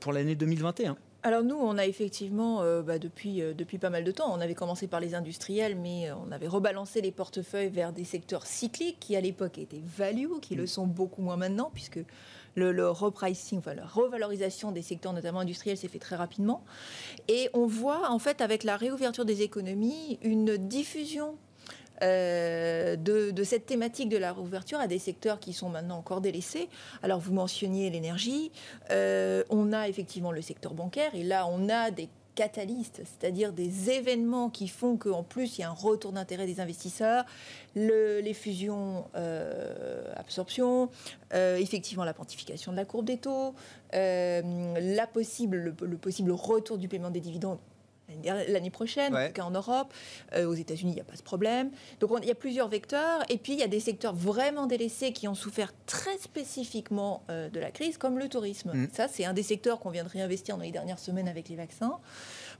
[0.00, 4.30] pour l'année 2021 alors nous, on a effectivement, bah, depuis, depuis pas mal de temps,
[4.30, 8.44] on avait commencé par les industriels, mais on avait rebalancé les portefeuilles vers des secteurs
[8.44, 12.00] cycliques qui à l'époque étaient value, qui le sont beaucoup moins maintenant, puisque
[12.54, 16.64] le, repricing, la revalorisation des secteurs, notamment industriels, s'est fait très rapidement.
[17.28, 21.36] Et on voit, en fait, avec la réouverture des économies, une diffusion
[22.02, 26.68] euh, de, cette thématique de la réouverture à des secteurs qui sont maintenant encore délaissés.
[27.02, 28.50] Alors vous mentionniez l'énergie,
[28.90, 33.90] euh, on a effectivement le secteur bancaire et là on a des catalystes, c'est-à-dire des
[33.90, 37.24] événements qui font qu'en plus il y a un retour d'intérêt des investisseurs,
[37.74, 40.90] les fusions euh, absorption,
[41.32, 43.54] euh, effectivement la quantification de la courbe des taux,
[43.94, 44.42] euh,
[44.74, 47.58] le, possible retour du paiement des dividendes
[48.48, 49.92] l'année prochaine, en tout cas en Europe.
[50.36, 51.70] aux États-Unis, il n'y a pas ce problème.
[52.00, 53.22] Donc il y a plusieurs vecteurs.
[53.28, 57.60] Et puis il y a des secteurs vraiment délaissés qui ont souffert très spécifiquement de
[57.60, 58.72] la crise, comme le tourisme.
[58.72, 58.88] Mm.
[58.92, 61.56] Ça, c'est un des secteurs qu'on vient de réinvestir dans les dernières semaines avec les
[61.56, 61.98] vaccins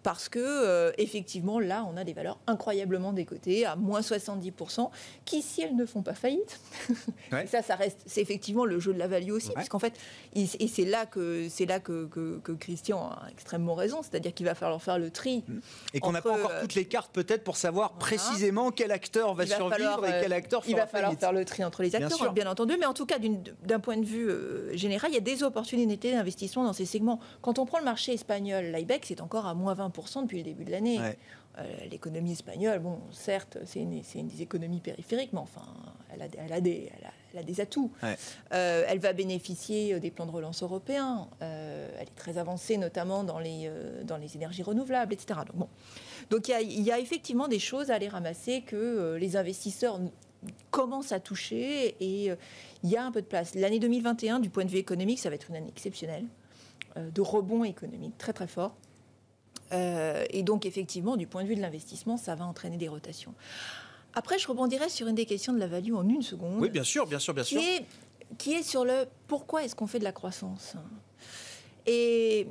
[0.04, 4.90] parce que euh, effectivement là on a des valeurs incroyablement décotées à moins 70%
[5.24, 6.60] qui si elles ne font pas faillite
[7.46, 9.94] ça ça reste c'est effectivement le jeu de la value aussi parce qu'en fait
[10.34, 14.54] et c'est là que c'est là que, que, Christian a extrêmement raison c'est-à-dire qu'il va
[14.54, 15.58] falloir faire le tri mmh.
[15.94, 19.34] et qu'on n'a pas encore euh, toutes les cartes peut-être pour savoir précisément quel acteur
[19.34, 22.32] va, survivre et quel euh, acteur il va falloir faire le tri entre les acteurs
[22.34, 23.16] bien, entendu mais en tout cas
[23.62, 24.30] d'un point de vue
[24.76, 27.20] général il y a des opportunités d'investissement dans ces segments.
[27.40, 30.64] Quand on prend le marché espagnol l'IBEX c'est encore à moins 20 depuis le début
[30.64, 31.00] de l'année.
[31.56, 35.62] Euh, l'économie espagnole, bon, certes, c'est une, une, des économies périphériques, mais enfin,
[36.12, 36.90] elle a, elle a, des,
[37.32, 37.92] elle a, des, atouts.
[38.02, 41.28] Euh, elle va bénéficier des plans de relance européens.
[41.42, 43.70] Euh, elle est très avancée, notamment dans les,
[44.02, 45.40] dans les énergies renouvelables, etc.
[45.46, 45.68] Donc, bon.
[46.30, 50.00] Donc il y, y, a effectivement des choses à aller ramasser que les investisseurs
[50.72, 52.32] commencent à toucher et
[52.82, 53.54] il y a un peu de place.
[53.54, 56.24] L'année 2021, du point de vue économique, ça va être une année exceptionnelle,
[56.96, 58.74] de rebond économique très très fort.
[59.72, 63.34] Euh, et donc, effectivement, du point de vue de l'investissement, ça va entraîner des rotations.
[64.14, 66.60] Après, je rebondirai sur une des questions de la value en une seconde.
[66.60, 67.60] Oui, bien sûr, bien sûr, bien sûr.
[67.60, 67.86] Qui est,
[68.38, 70.74] qui est sur le pourquoi est-ce qu'on fait de la croissance?
[71.86, 72.46] Et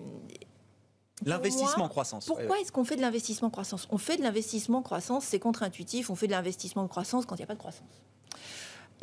[1.26, 2.26] L'investissement croissance.
[2.26, 3.88] Pourquoi est-ce qu'on fait de l'investissement croissance?
[3.92, 7.44] On fait de l'investissement croissance, c'est contre-intuitif, on fait de l'investissement croissance quand il n'y
[7.44, 7.88] a pas de croissance.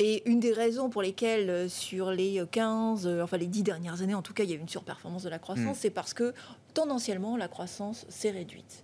[0.03, 4.01] Et une des raisons pour lesquelles, euh, sur les 15, euh, enfin les 10 dernières
[4.01, 5.79] années, en tout cas, il y a eu une surperformance de la croissance, hmm.
[5.79, 6.33] c'est parce que
[6.73, 8.83] tendanciellement, la croissance s'est réduite.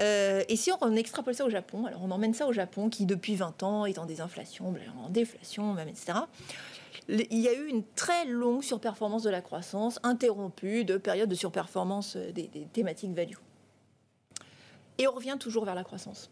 [0.00, 3.04] Euh, et si on extrapole ça au Japon, alors on emmène ça au Japon, qui
[3.04, 4.72] depuis 20 ans est en désinflation,
[5.04, 6.18] en déflation même, etc.
[7.08, 11.34] Il y a eu une très longue surperformance de la croissance, interrompue de périodes de
[11.34, 13.38] surperformance des thématiques value.
[14.98, 16.30] Et on revient toujours vers la croissance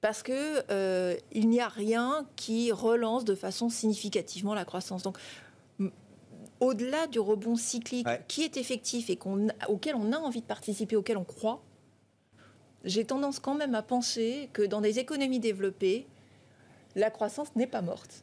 [0.00, 5.02] parce que euh, il n'y a rien qui relance de façon significativement la croissance.
[5.02, 5.18] Donc,
[6.60, 9.18] au-delà du rebond cyclique qui est effectif et
[9.68, 11.62] auquel on a envie de participer, auquel on croit,
[12.84, 16.06] j'ai tendance quand même à penser que dans des économies développées,
[16.94, 18.22] la croissance n'est pas morte.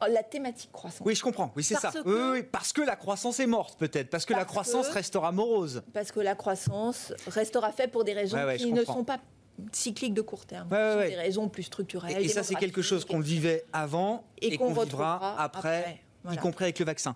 [0.00, 1.04] Oh, la thématique croissance.
[1.04, 1.52] Oui, je comprends.
[1.56, 1.90] Oui, c'est ça.
[2.04, 4.10] Oui, parce que la croissance est morte, peut-être.
[4.10, 5.82] Parce que la croissance restera morose.
[5.92, 9.18] Parce que la croissance restera faite pour des raisons qui ne sont pas
[9.72, 10.68] cyclique de court terme.
[10.68, 12.22] des raisons plus structurelles.
[12.22, 16.78] Et, ça, c'est quelque chose qu'on vivait avant et, qu'on vivra après, y compris avec
[16.78, 17.14] le vaccin.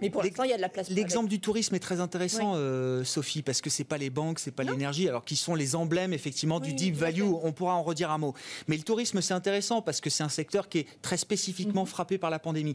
[0.00, 0.90] Mais pour l'instant, il y a de la place.
[0.90, 4.50] L'exemple du tourisme est très intéressant, euh, Sophie, parce que c'est pas les banques, c'est
[4.50, 7.22] pas l'énergie, alors qui sont les emblèmes effectivement du deep value.
[7.22, 8.34] On pourra en redire un mot.
[8.68, 11.88] Mais le tourisme, c'est intéressant parce que c'est un secteur qui est très spécifiquement mhm.
[11.88, 12.74] frappé par la pandémie.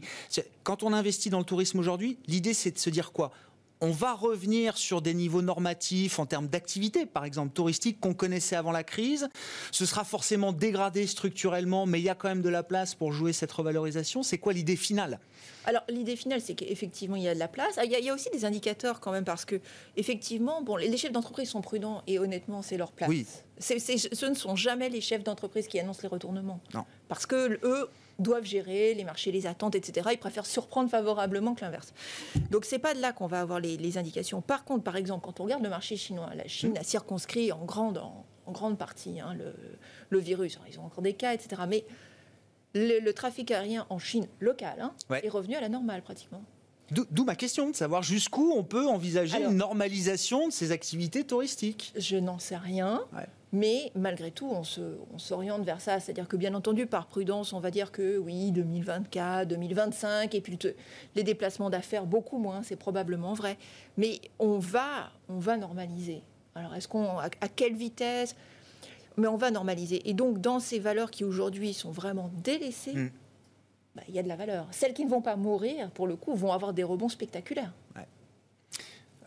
[0.64, 3.30] Quand on investit dans le tourisme aujourd'hui, l'idée c'est de se dire quoi?
[3.82, 8.54] On va revenir sur des niveaux normatifs en termes d'activité, par exemple touristique, qu'on connaissait
[8.54, 9.28] avant la crise.
[9.72, 13.12] Ce sera forcément dégradé structurellement, mais il y a quand même de la place pour
[13.12, 14.22] jouer cette revalorisation.
[14.22, 15.18] C'est quoi l'idée finale?
[15.64, 17.74] Alors l'idée finale, c'est qu'effectivement il y a de la place.
[17.76, 19.60] Ah, il y, a, aussi des indicateurs quand même parce que
[19.96, 23.08] effectivement, bon, les chefs d'entreprise sont prudents et honnêtement c'est leur place.
[23.08, 23.26] Oui.
[23.58, 26.60] ce ne sont jamais les chefs d'entreprise qui annoncent les retournements.
[26.72, 26.84] Non.
[27.08, 30.08] Parce que eux doivent gérer les marchés, les attentes, etc.
[30.12, 31.92] Ils préfèrent surprendre favorablement que l'inverse.
[32.50, 34.40] Donc c'est pas de là qu'on va avoir les, indications.
[34.40, 37.64] Par contre, par exemple, quand on regarde le marché chinois, la Chine a circonscrit en
[37.64, 39.36] grande, en, grande partie hein,
[40.10, 40.58] le, virus.
[40.68, 41.62] ils ont encore des cas, etc.
[41.68, 41.84] Mais
[42.74, 46.42] le, trafic aérien en Chine locale hein, est revenu à la normale pratiquement.
[46.90, 51.92] D'où ma question de savoir jusqu'où on peut envisager une normalisation de ces activités touristiques.
[51.96, 53.02] Je n'en sais rien.
[53.52, 56.00] Mais malgré tout, on s'oriente vers ça.
[56.00, 60.58] C'est-à-dire que, bien entendu, par prudence, on va dire que oui, 2024, 2025, et puis
[61.14, 63.58] les déplacements d'affaires, beaucoup moins, c'est probablement vrai.
[63.98, 66.22] Mais on va, on va normaliser.
[66.54, 68.34] Alors, est-ce qu'on, à, quelle vitesse?
[69.18, 70.08] Mais on va normaliser.
[70.08, 73.10] Et donc, dans ces valeurs qui aujourd'hui sont vraiment délaissées, hmm.
[73.94, 74.66] bah, il y a de la valeur.
[74.70, 77.74] Celles qui ne vont pas mourir, pour le coup, vont avoir des rebonds spectaculaires.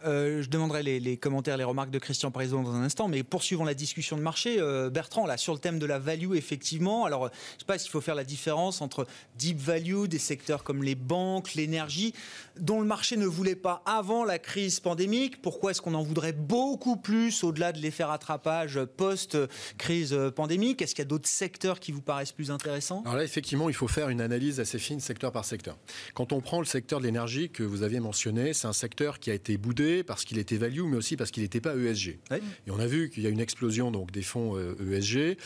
[0.05, 3.65] Euh, je demanderai les, commentaires, les remarques de Christian Parisot dans un instant, mais poursuivons
[3.65, 4.57] la discussion de marché.
[4.59, 7.77] Euh, Bertrand, là, sur le thème de la value, effectivement, alors je ne sais pas
[7.77, 12.13] s'il faut faire la différence entre deep value, des secteurs comme les banques, l'énergie,
[12.59, 15.41] dont le marché ne voulait pas avant la crise pandémique.
[15.41, 20.81] Pourquoi est-ce qu'on en voudrait beaucoup plus au-delà de l'effet rattrapage post-crise pandémique?
[20.81, 23.01] Est-ce qu'il y a d'autres secteurs qui vous paraissent plus intéressants?
[23.05, 25.77] Alors là, effectivement, il faut faire une analyse assez fine secteur par secteur.
[26.13, 29.31] Quand on prend le secteur de l'énergie que vous aviez mentionné, c'est un secteur qui
[29.31, 32.19] a été boudé Parce qu'il était value, mais aussi parce qu'il n'était pas ESG.
[32.67, 35.37] Et on a vu qu'il y a une explosion donc des fonds ESG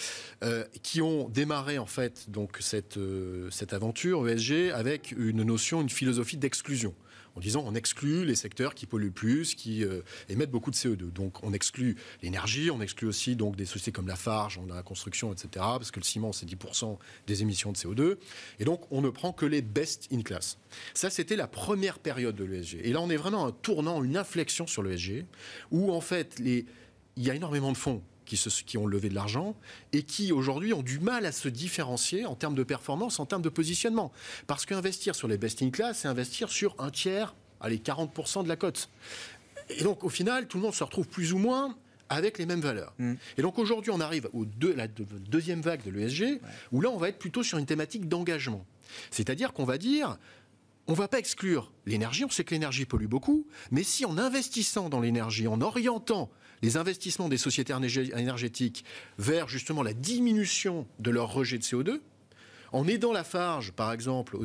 [0.83, 2.99] qui ont démarré en fait donc cette
[3.51, 6.93] cette aventure ESG avec une notion, une philosophie d'exclusion
[7.39, 11.09] en disant on exclut les secteurs qui polluent plus, qui euh, émettent beaucoup de CO2.
[11.09, 15.31] Donc on exclut l'énergie, on exclut aussi donc des sociétés comme la Farge, la construction,
[15.31, 15.47] etc.
[15.55, 16.97] Parce que le ciment c'est 10%
[17.27, 18.17] des émissions de CO2.
[18.59, 20.57] Et donc on ne prend que les best in class.
[20.93, 22.81] Ça c'était la première période de l'ESG.
[22.83, 25.25] Et là on est vraiment un tournant, une inflexion sur l'ESG,
[25.71, 26.65] où en fait les,
[27.15, 28.03] il y a énormément de fonds
[28.37, 29.55] qui, ont levé de l'argent
[29.93, 33.41] et qui aujourd'hui ont du mal à se différencier en termes de performance, en termes
[33.41, 34.11] de positionnement.
[34.47, 38.47] Parce qu'investir sur les best in class, c'est investir sur un tiers, allez, 40% de
[38.47, 38.89] la cote.
[39.69, 41.75] Et donc au final, tout le monde se retrouve plus ou moins
[42.09, 42.93] avec les mêmes valeurs.
[42.97, 43.13] Mm.
[43.37, 47.09] Et donc aujourd'hui, on arrive à la deuxième vague de l'ESG, où là, on va
[47.09, 48.65] être plutôt sur une thématique d'engagement.
[49.11, 50.17] C'est-à-dire qu'on va dire,
[50.87, 54.17] on ne va pas exclure l'énergie, on sait que l'énergie pollue beaucoup, mais si en
[54.17, 57.73] investissant dans l'énergie, en orientant les investissements des sociétés
[58.15, 58.85] énergétiques
[59.17, 61.99] vers justement la diminution de leur rejet de CO2,
[62.71, 64.37] en aidant la Farge, par exemple,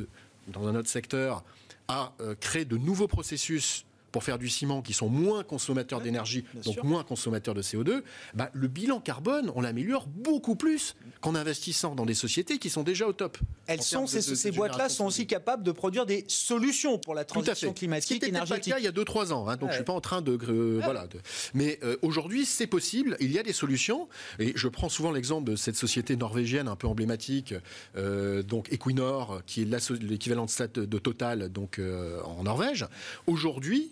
[0.49, 1.45] dans un autre secteur,
[1.89, 6.45] à euh, créer de nouveaux processus pour faire du ciment qui sont moins consommateurs d'énergie,
[6.65, 11.97] donc moins consommateurs de CO2, bah, le bilan carbone, on l'améliore beaucoup plus qu'en investissant
[11.97, 13.39] dans des sociétés qui sont déjà au top.
[13.67, 18.23] Elles sont, ces, boîtes-là sont aussi capables de produire des solutions pour la transition climatique,
[18.23, 18.73] Ce énergétique.
[18.73, 20.23] Pas le cas il y a 2-3 ans, hein, donc je suis pas en train
[20.23, 20.39] de...
[20.49, 21.09] Euh, voilà,
[21.53, 25.51] Mais euh, aujourd'hui, c'est possible, il y a des solutions, et je prends souvent l'exemple
[25.51, 27.53] de cette société norvégienne un peu emblématique,
[27.97, 31.81] euh, donc Equinor, qui est l'équivalent de, de Total donc,
[32.25, 32.87] en Norvège.
[33.27, 33.91] Aujourd'hui,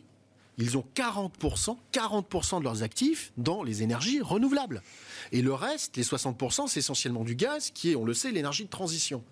[0.59, 4.83] ils ont 40%, 40% de leurs actifs dans les énergies renouvelables.
[5.33, 8.65] Et le reste, les 60%, c'est essentiellement du gaz, qui est, on le sait, l'énergie
[8.65, 9.25] de transition.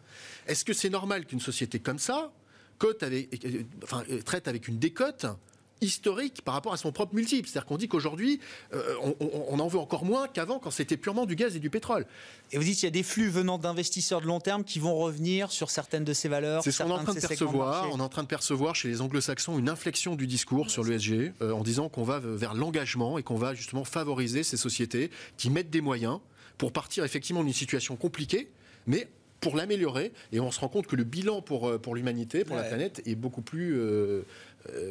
[0.46, 2.32] Est-ce que c'est normal qu'une société comme ça
[2.82, 3.24] euh,
[4.10, 5.26] euh, traite avec une décote
[5.80, 7.48] historique par rapport à son propre multiple.
[7.48, 8.40] C'est-à-dire qu'on dit qu'aujourd'hui,
[8.72, 12.06] euh, on, en veut encore moins qu'avant, quand c'était purement du gaz et du pétrole.
[12.52, 14.96] Et vous dites qu'il y a des flux venant d'investisseurs de long terme qui vont
[14.96, 16.62] revenir sur certaines de ces valeurs.
[16.62, 17.88] C'est ce qu'on est en train de, percevoir.
[17.92, 21.32] On est en train de percevoir chez les anglo-saxons une inflexion du discours sur l'ESG
[21.42, 25.50] euh, en disant qu'on va vers l'engagement et qu'on va justement favoriser ces sociétés qui
[25.50, 26.18] mettent des moyens
[26.58, 28.50] pour partir effectivement d'une situation compliquée,
[28.86, 29.08] mais
[29.40, 30.12] pour l'améliorer.
[30.32, 33.02] Et on se rend compte que le bilan pour, euh, pour l'humanité, pour la planète,
[33.06, 34.22] est beaucoup plus euh,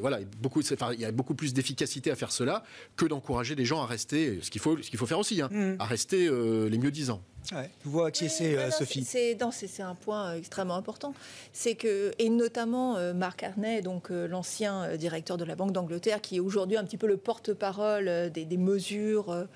[0.01, 2.63] voilà, beaucoup, il y a beaucoup plus d'efficacité à faire cela
[2.95, 5.49] que d'encourager les gens à rester, ce qu'il faut, ce qu'il faut faire aussi, hein,
[5.51, 5.75] mm.
[5.79, 7.21] à rester euh, les mieux disants.
[7.53, 7.69] Ouais.
[7.84, 9.38] Vous voyez qui c'est, euh, Sophie C'est
[9.82, 11.13] un point extrêmement important.
[11.53, 16.39] C'est que, et notamment Marc Arnay, donc l'ancien directeur de la Banque d'Angleterre, qui est
[16.39, 19.47] aujourd'hui un petit peu le porte-parole des, des, mesures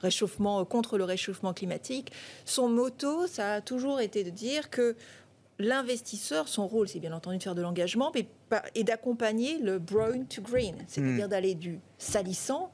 [0.00, 2.12] réchauffement contre le réchauffement climatique,
[2.44, 4.96] son motto, ça a toujours été de dire que
[5.62, 8.26] l'investisseur, son rôle, c'est bien entendu de faire de l'engagement, mais
[8.74, 11.30] et d'accompagner le brown to green, c'est-à-dire hmm.
[11.30, 12.70] d'aller du salissant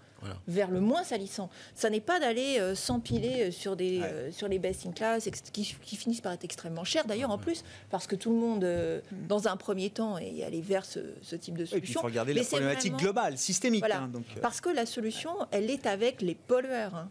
[0.46, 1.48] vers le moins salissant.
[1.74, 5.28] Ça n'est pas d'aller euh, s'empiler euh, sur, des, euh, sur les best in class
[5.52, 9.26] qui, finissent par être extrêmement chers d'ailleurs en plus, parce que tout le monde, hmm.
[9.26, 11.00] dans un premier temps, est allé vers ce,
[11.36, 12.00] type de solution.
[12.00, 13.84] il faut regarder la problématique globale, systémique.
[13.84, 14.10] Hein,
[14.42, 16.94] parce que la solution, elle est avec les pollueurs.
[16.94, 17.10] Hein.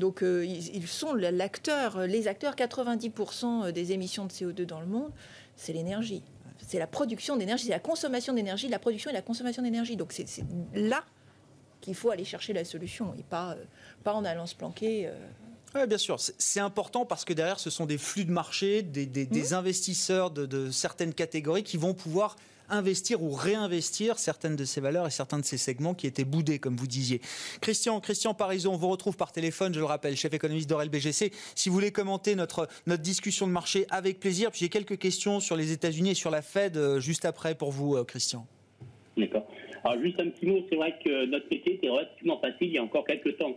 [0.00, 5.12] Donc euh, ils, sont l'acteur, les acteurs, 90% des émissions de CO2 dans le monde,
[5.54, 6.22] c'est l'énergie.
[6.66, 9.96] C'est la production d'énergie, c'est la consommation d'énergie, la production et la consommation d'énergie.
[9.96, 10.26] Donc c'est
[10.74, 11.04] là
[11.80, 13.64] qu'il faut aller chercher la solution et pas, euh,
[14.02, 15.06] pas en allant se planquer.
[15.06, 15.14] Euh.
[15.74, 16.18] Oui, bien sûr.
[16.18, 19.54] C'est important parce que derrière, ce sont des flux de marché, des, mmh.
[19.54, 22.36] investisseurs de, de, certaines catégories qui vont pouvoir
[22.70, 26.58] investir ou réinvestir certaines de ces valeurs et certains de ces segments qui étaient boudés,
[26.58, 27.20] comme vous disiez.
[27.60, 31.32] Christian, Christian Parison, on vous retrouve par téléphone, je le rappelle, chef économiste d'Orel BGC.
[31.54, 35.40] Si vous voulez commenter notre, notre discussion de marché avec plaisir, puis j'ai quelques questions
[35.40, 38.46] sur les États-Unis et sur la Fed euh, juste après pour vous, euh, Christian.
[39.16, 39.46] D'accord.
[39.84, 42.78] Alors juste un petit mot, c'est vrai que notre métier était relativement facile il y
[42.78, 43.56] a encore quelques temps.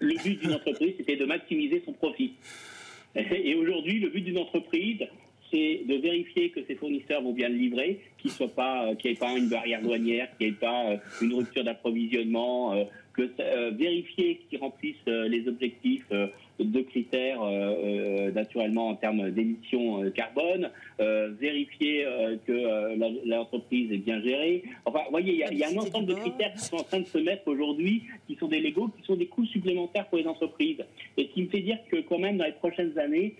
[0.00, 2.34] Le but d'une entreprise, c'était de maximiser son profit.
[3.16, 4.98] Et aujourd'hui, le but d'une entreprise,
[5.54, 9.10] c'est de vérifier que ses fournisseurs vont bien le livrer, qu'il soit pas, euh, qu'il
[9.10, 12.74] n'y ait pas une barrière douanière, qu'il n'y ait pas euh, une rupture d'approvisionnement,
[13.18, 16.06] euh, que vérifier qu'ils remplissent les objectifs
[16.60, 17.40] de critères
[18.32, 22.06] naturellement en termes d'émissions carbone, vérifier
[22.46, 24.62] que l'entreprise est bien gérée.
[24.84, 27.06] Enfin, vous voyez, il y, a, un ensemble de critères qui sont en train de
[27.06, 30.84] se mettre aujourd'hui, qui sont des légaux, qui sont des coûts supplémentaires pour les entreprises.
[31.16, 33.34] Et ce qui me fait dire que quand même dans les prochaines années,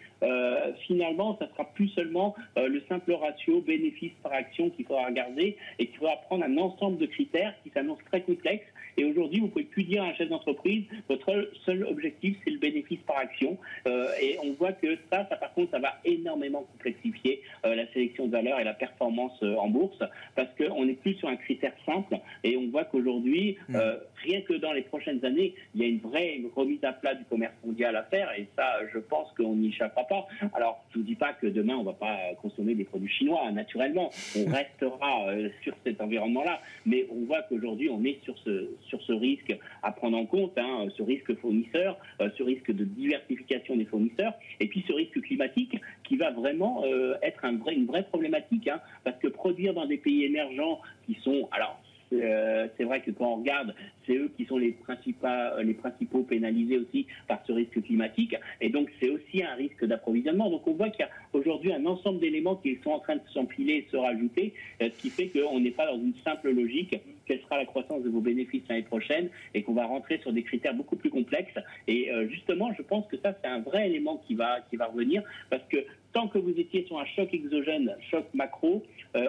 [0.87, 5.87] finalement, ça sera plus seulement le simple ratio bénéfice par action qu'il faudra regarder et
[5.87, 8.67] qu'il faudra prendre un ensemble de critères qui s'annoncent très complexes.
[8.97, 12.51] Et aujourd'hui, vous pouvez pouvez plus dire à un chef d'entreprise, votre seul objectif, c'est
[12.51, 13.57] le bénéfice par action.
[13.87, 17.87] Euh, et on voit que ça, ça, par contre, ça va énormément complexifier euh, la
[17.93, 20.03] sélection de valeur et la performance euh, en bourse,
[20.35, 22.17] parce qu'on n'est plus sur un critère simple.
[22.43, 23.79] Et on voit qu'aujourd'hui, mmh.
[24.23, 27.25] rien que dans les prochaines années, il y a une vraie remise à plat du
[27.25, 28.31] commerce mondial à faire.
[28.37, 30.27] Et ça, je pense qu'on n'y échappera pas.
[30.55, 34.11] Alors, je vous dis pas que demain, on va pas consommer des produits chinois, naturellement.
[34.37, 35.27] On restera
[35.63, 36.61] sur cet environnement-là.
[36.87, 40.57] Mais on voit qu'aujourd'hui, on est sur ce, sur ce risque à prendre en compte,
[40.57, 45.21] hein, ce risque fournisseur, euh, ce risque de diversification des fournisseurs, et puis ce risque
[45.23, 49.99] climatique qui va vraiment euh, être une vraie problématique, hein, parce que produire dans des
[49.99, 51.81] pays émergents qui sont, alors
[52.13, 53.75] euh, c'est vrai que quand on regarde,
[54.07, 55.27] c'est eux qui sont les principaux,
[55.63, 58.37] les principaux pénalisés aussi par ce risque climatique.
[58.61, 60.51] Et donc, c'est aussi un risque d'approvisionnement.
[60.51, 63.23] Donc, on voit qu'il y a aujourd'hui un ensemble d'éléments qui sont en train de
[63.33, 66.97] s'empiler et se rajouter, euh, ce qui fait qu'on n'est pas dans une simple logique.
[67.27, 69.31] Quelle sera la croissance de vos bénéfices l'année prochaine?
[69.55, 71.59] Et qu'on va rentrer sur des critères beaucoup plus complexes.
[71.89, 74.87] Et euh, justement, je pense que ça, c'est un vrai élément qui va, qui va
[74.87, 75.79] revenir parce que
[76.13, 78.85] tant que vous étiez sur un choc exogène, choc macro,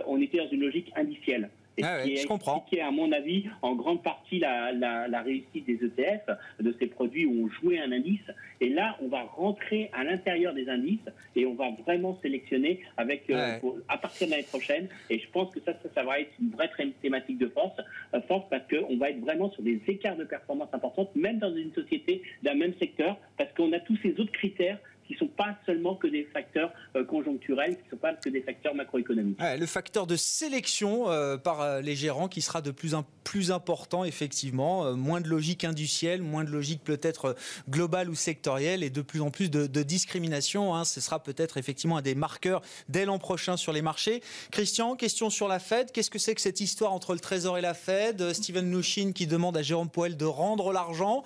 [0.06, 1.50] on était dans une logique indicielle.
[1.78, 5.66] Et ah qui, est, qui est, à mon avis, en grande partie la, la, réussite
[5.66, 8.32] des ETF, de ces produits où on jouait un indice.
[8.62, 11.00] Et là, on va rentrer à l'intérieur des indices
[11.36, 13.58] et on va vraiment sélectionner avec, euh,
[13.90, 14.88] à partir de l'année prochaine.
[15.10, 16.70] Et je pense que ça, ça, va être une vraie
[17.02, 17.78] thématique de force,
[18.14, 21.54] euh, force parce qu'on va être vraiment sur des écarts de performance importants, même dans
[21.54, 25.28] une société d'un même secteur, parce qu'on a tous ces autres critères qui ne sont
[25.28, 29.38] pas seulement que des facteurs euh, conjoncturels, qui ne sont pas que des facteurs macroéconomiques.
[29.39, 33.51] le facteur de sélection euh, par euh, les gérants qui sera de plus en plus
[33.51, 34.93] important, effectivement.
[34.93, 37.36] moins de logique industrielle, moins de logique peut-être
[37.70, 40.76] globale ou sectorielle et de plus en plus de, discrimination.
[40.76, 40.86] Hein.
[40.86, 44.22] Ce sera peut-être effectivement un des marqueurs dès l'an prochain sur les marchés.
[44.51, 45.91] Christian, question sur la Fed.
[45.91, 48.34] Qu'est-ce que c'est que cette histoire entre le Trésor et la Fed?
[48.34, 51.24] Steven Mnuchin qui demande à Jérôme Powell de rendre l'argent.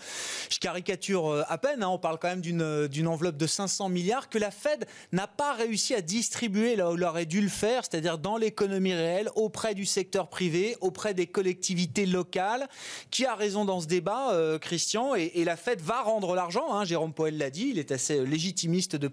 [0.49, 1.89] Je caricature à peine, hein.
[1.89, 5.53] on parle quand même d'une enveloppe de 500 500 milliards que la Fed n'a pas
[5.53, 9.75] réussi à distribuer là où elle aurait dû le faire, c'est-à-dire dans l'économie réelle, auprès
[9.75, 12.67] du secteur privé, auprès des collectivités locales.
[13.11, 15.15] Qui a raison dans ce débat, euh, Christian?
[15.15, 18.95] Et, la Fed va rendre l'argent, hein, Jérôme Powell l'a dit, il est assez légitimiste
[18.95, 19.07] de,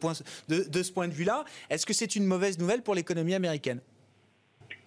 [0.48, 1.44] de, ce point de vue-là.
[1.70, 3.80] Est-ce que c'est une mauvaise nouvelle pour l'économie américaine?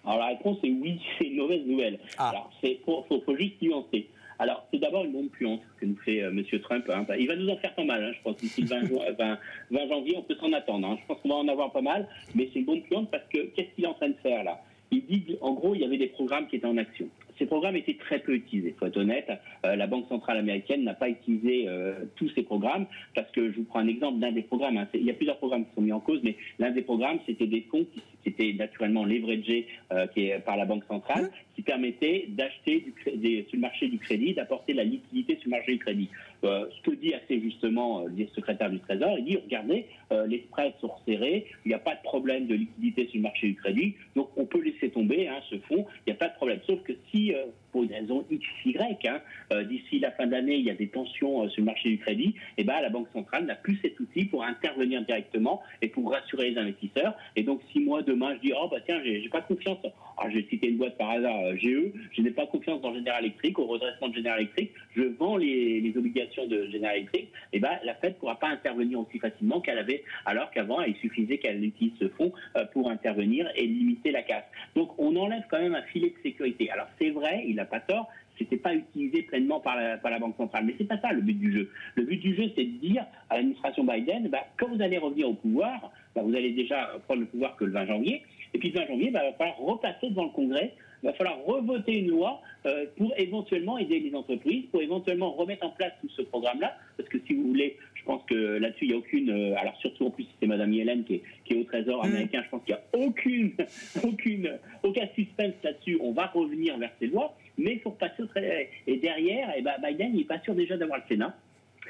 [0.04, 1.98] Alors la réponse est oui, c'est une mauvaise nouvelle.
[2.18, 2.30] Ah.
[2.30, 4.08] Alors il faut, faut, juste nuancer.
[4.40, 6.42] Alors, c'est d'abord une bombe puante que nous fait euh, M.
[6.62, 6.88] Trump.
[6.88, 7.04] Hein.
[7.18, 8.38] Il va nous en faire pas mal, hein, je pense.
[8.38, 10.88] D'ici le 20, janvier, on peut s'en attendre.
[10.88, 10.96] Hein.
[10.98, 13.38] Je pense qu'on va en avoir pas mal, mais c'est une bombe puante parce que
[13.54, 14.62] qu'est-ce qu'il est en train de faire là?
[14.92, 17.08] Il dit, en gros, il y avait des programmes qui étaient en action.
[17.38, 19.30] Ces programmes étaient très peu utilisés, faut être honnête.
[19.64, 23.56] Euh, la Banque centrale américaine n'a pas utilisé euh, tous ces programmes parce que je
[23.56, 24.84] vous prends un exemple d'un des programmes.
[24.92, 27.46] Il y a plusieurs programmes qui sont mis en cause, mais l'un des programmes, c'était
[27.46, 30.06] des fonds qui, étaient naturellement leveragés euh,
[30.44, 31.30] par la Banque centrale.
[31.60, 33.12] Qui permettaient d'acheter sur
[33.52, 36.08] le marché du crédit, d'apporter la liquidité sur le marché du crédit.
[36.42, 39.86] ce que dit assez justement le secrétaire du Trésor, il dit regardez,
[40.26, 43.48] les spreads sont resserrés, il n'y a pas de problème de liquidité sur le marché
[43.48, 46.34] du crédit, donc on peut laisser tomber hein, ce fonds, il n'y a pas de
[46.34, 46.60] problème.
[46.66, 49.20] Sauf que si euh, pour une raison X, Y, hein,
[49.52, 51.88] euh, d'ici la fin de l'année, il y a des tensions euh, sur le marché
[51.90, 55.62] du crédit, et eh ben, la Banque centrale n'a plus cet outil pour intervenir directement
[55.82, 57.14] et pour rassurer les investisseurs.
[57.36, 59.78] Et donc, si moi, demain, je dis, oh, bah tiens, j'ai pas confiance,
[60.18, 63.24] ah, je vais citer une boîte par hasard, GE, je n'ai pas confiance dans General
[63.24, 67.60] Electric, au redressement de General Electric, je vends les, obligations de General Electric, et eh
[67.60, 71.38] ben, la Fed ne pourra pas intervenir aussi facilement qu'elle avait, alors qu'avant, il suffisait
[71.38, 72.32] qu'elle utilise ce fonds
[72.72, 74.44] pour intervenir et limiter la casse.
[74.74, 76.70] Donc, on enlève quand même un filet de sécurité.
[76.70, 78.08] Alors, c'est vrai, il n'a pas tort,
[78.38, 80.64] c'était pas utilisé pleinement par la, par la, Banque centrale.
[80.64, 81.70] Mais c'est pas ça le but du jeu.
[81.94, 85.28] Le but du jeu, c'est de dire à l'administration Biden, bah, quand vous allez revenir
[85.28, 88.22] au pouvoir, bah, vous allez déjà prendre le pouvoir que le 20 janvier,
[88.54, 91.12] et puis le 20 janvier, bah, il va falloir repasser devant le Congrès, il va
[91.14, 95.92] falloir revoter une loi euh, pour éventuellement aider les entreprises, pour éventuellement remettre en place
[96.00, 98.98] tout ce programme-là, parce que si vous voulez, je pense que là-dessus, il n'y a
[98.98, 99.30] aucune.
[99.30, 102.08] Euh, alors, surtout en plus, c'est Mme Yellen qui est, au Trésor mm.
[102.08, 102.42] américain.
[102.44, 103.52] Je pense qu'il n'y a aucune,
[104.02, 105.98] aucune, aucun suspense là-dessus.
[106.02, 108.52] On va revenir vers ces lois, mais il faut passer au Trésor.
[108.86, 111.36] Et derrière, eh ben, Biden n'est pas sûr déjà d'avoir le Sénat.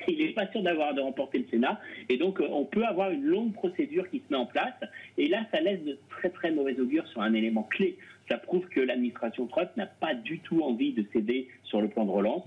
[0.09, 1.81] Il n'est pas sûr d'avoir de remporter le Sénat.
[2.09, 4.75] Et donc, euh, on peut avoir une longue procédure qui se met en place.
[5.19, 7.99] Et là, ça laisse de très, très mauvais augure sur un élément clé
[8.31, 12.05] ça prouve que l'administration Trump n'a pas du tout envie de céder sur le plan
[12.05, 12.45] de relance.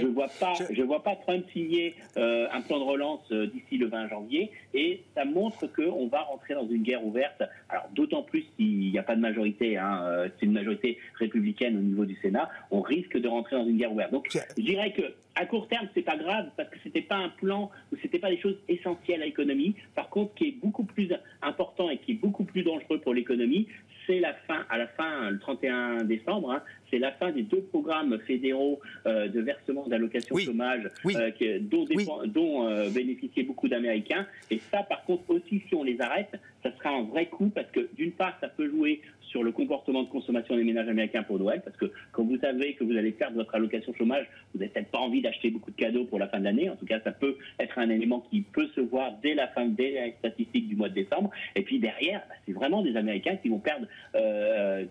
[0.00, 0.82] Je vois pas, je...
[0.82, 5.02] vois pas Trump signer euh, un plan de relance euh, d'ici le 20 janvier, et
[5.14, 7.42] ça montre qu'on va rentrer dans une guerre ouverte.
[7.68, 11.76] Alors d'autant plus s'il n'y a pas de majorité, hein, euh, c'est une majorité républicaine
[11.76, 14.10] au niveau du Sénat, on risque de rentrer dans une guerre ouverte.
[14.10, 15.02] Donc je dirais que
[15.36, 18.30] à court terme, c'est pas grave parce que c'était pas un plan ou c'était pas
[18.30, 19.74] des choses essentielles à l'économie.
[19.94, 21.08] Par contre, ce qui est beaucoup plus
[21.40, 23.68] important et qui est beaucoup plus dangereux pour l'économie,
[24.10, 27.60] c'est la fin, à la fin, le 31 décembre, hein, c'est la fin des deux
[27.60, 31.84] programmes fédéraux euh, de versement d'allocations chômage euh, dont,
[32.26, 34.26] dont euh, bénéficiaient beaucoup d'Américains.
[34.50, 36.32] Et ça, par contre, aussi, si on les arrête,
[36.62, 39.00] ça sera un vrai coup parce que d'une part, ça peut jouer
[39.30, 42.74] sur le comportement de consommation des ménages américains pour Noël, parce que quand vous savez
[42.74, 45.76] que vous allez perdre votre allocation chômage, vous n'avez peut-être pas envie d'acheter beaucoup de
[45.76, 46.68] cadeaux pour la fin de l'année.
[46.68, 49.66] En tout cas, ça peut être un élément qui peut se voir dès la fin,
[49.66, 51.30] dès les statistiques du mois de décembre.
[51.54, 54.84] Et puis derrière, bah, c'est vraiment des Américains qui vont perdre euh,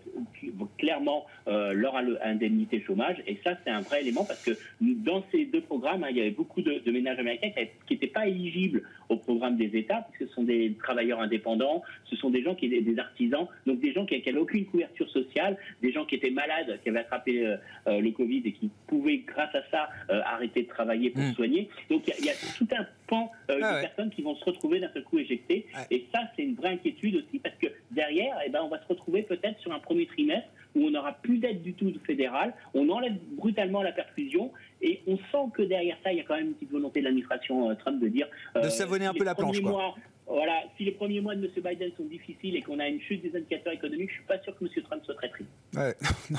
[0.78, 3.22] clairement euh, leur indemnité chômage.
[3.26, 6.20] Et ça, c'est un vrai élément parce que dans ces deux programmes, hein, il y
[6.20, 7.50] avait beaucoup de, ménages américains
[7.86, 12.16] qui n'étaient pas éligibles au programme des États, puisque ce sont des travailleurs indépendants, ce
[12.16, 15.92] sont des gens qui des artisans, donc des gens qui n'avaient aucune couverture sociale, des
[15.92, 17.56] gens qui étaient malades, qui avaient attrapé euh,
[17.86, 21.34] euh, le Covid et qui pouvaient, grâce à ça, euh, arrêter de travailler pour mmh.
[21.34, 21.68] soigner.
[21.88, 24.92] Donc il y, a tout un pan ah de personnes qui vont se retrouver d'un
[24.92, 25.66] seul coup éjectées.
[25.90, 28.86] Et ça, c'est une vraie inquiétude aussi, parce que derrière, eh ben, on va se
[28.86, 32.88] retrouver peut-être sur un premier trimestre où on n'aura plus d'aide du tout fédéral, on
[32.90, 36.46] enlève brutalement la perfusion et on sent que derrière ça, il y a quand même
[36.46, 38.28] une petite volonté de l'administration Trump de dire...
[38.54, 39.60] de savonner un peu la planche.
[39.60, 39.96] Quoi.
[40.30, 41.50] Voilà, si les premiers mois de M.
[41.56, 44.40] Biden sont difficiles et qu'on a une chute des indicateurs économiques, je ne suis pas
[44.40, 44.70] sûr que M.
[44.84, 45.50] Trump soit très triste.
[45.74, 45.92] Ouais,
[46.30, 46.38] non.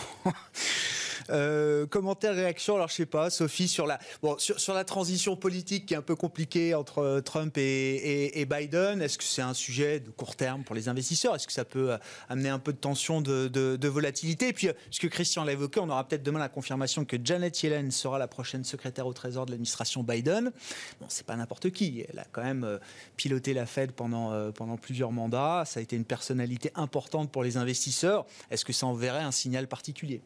[1.29, 3.99] Euh, commentaire, réaction, alors je sais pas, Sophie, sur la,
[4.37, 9.17] sur, la transition politique qui est un peu compliquée entre euh, Trump et, Biden, est-ce
[9.17, 11.35] que c'est un sujet de court terme pour les investisseurs?
[11.35, 11.97] Est-ce que ça peut euh,
[12.29, 14.49] amener un peu de tension, de, volatilité?
[14.49, 17.61] Et puis, ce que Christian l'a évoqué, on aura peut-être demain la confirmation que Janet
[17.61, 20.51] Yellen sera la prochaine secrétaire au Trésor de l'administration Biden.
[20.99, 22.79] Bon, c'est pas n'importe qui, elle a quand même
[23.15, 27.57] piloté la Fed pendant, pendant plusieurs mandats, ça a été une personnalité importante pour les
[27.57, 28.25] investisseurs.
[28.49, 30.21] Est-ce que ça enverrait un signal particulier?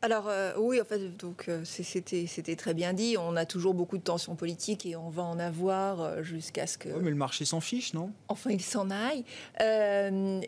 [0.00, 3.16] Alors euh, oui, en fait, donc euh, c'était très bien dit.
[3.18, 6.78] On a toujours beaucoup de tensions politiques et on va en avoir euh, jusqu'à ce
[6.78, 6.88] que.
[6.88, 8.12] Oui, mais le marché s'en fiche, non?
[8.28, 9.24] Enfin, il s'en aille.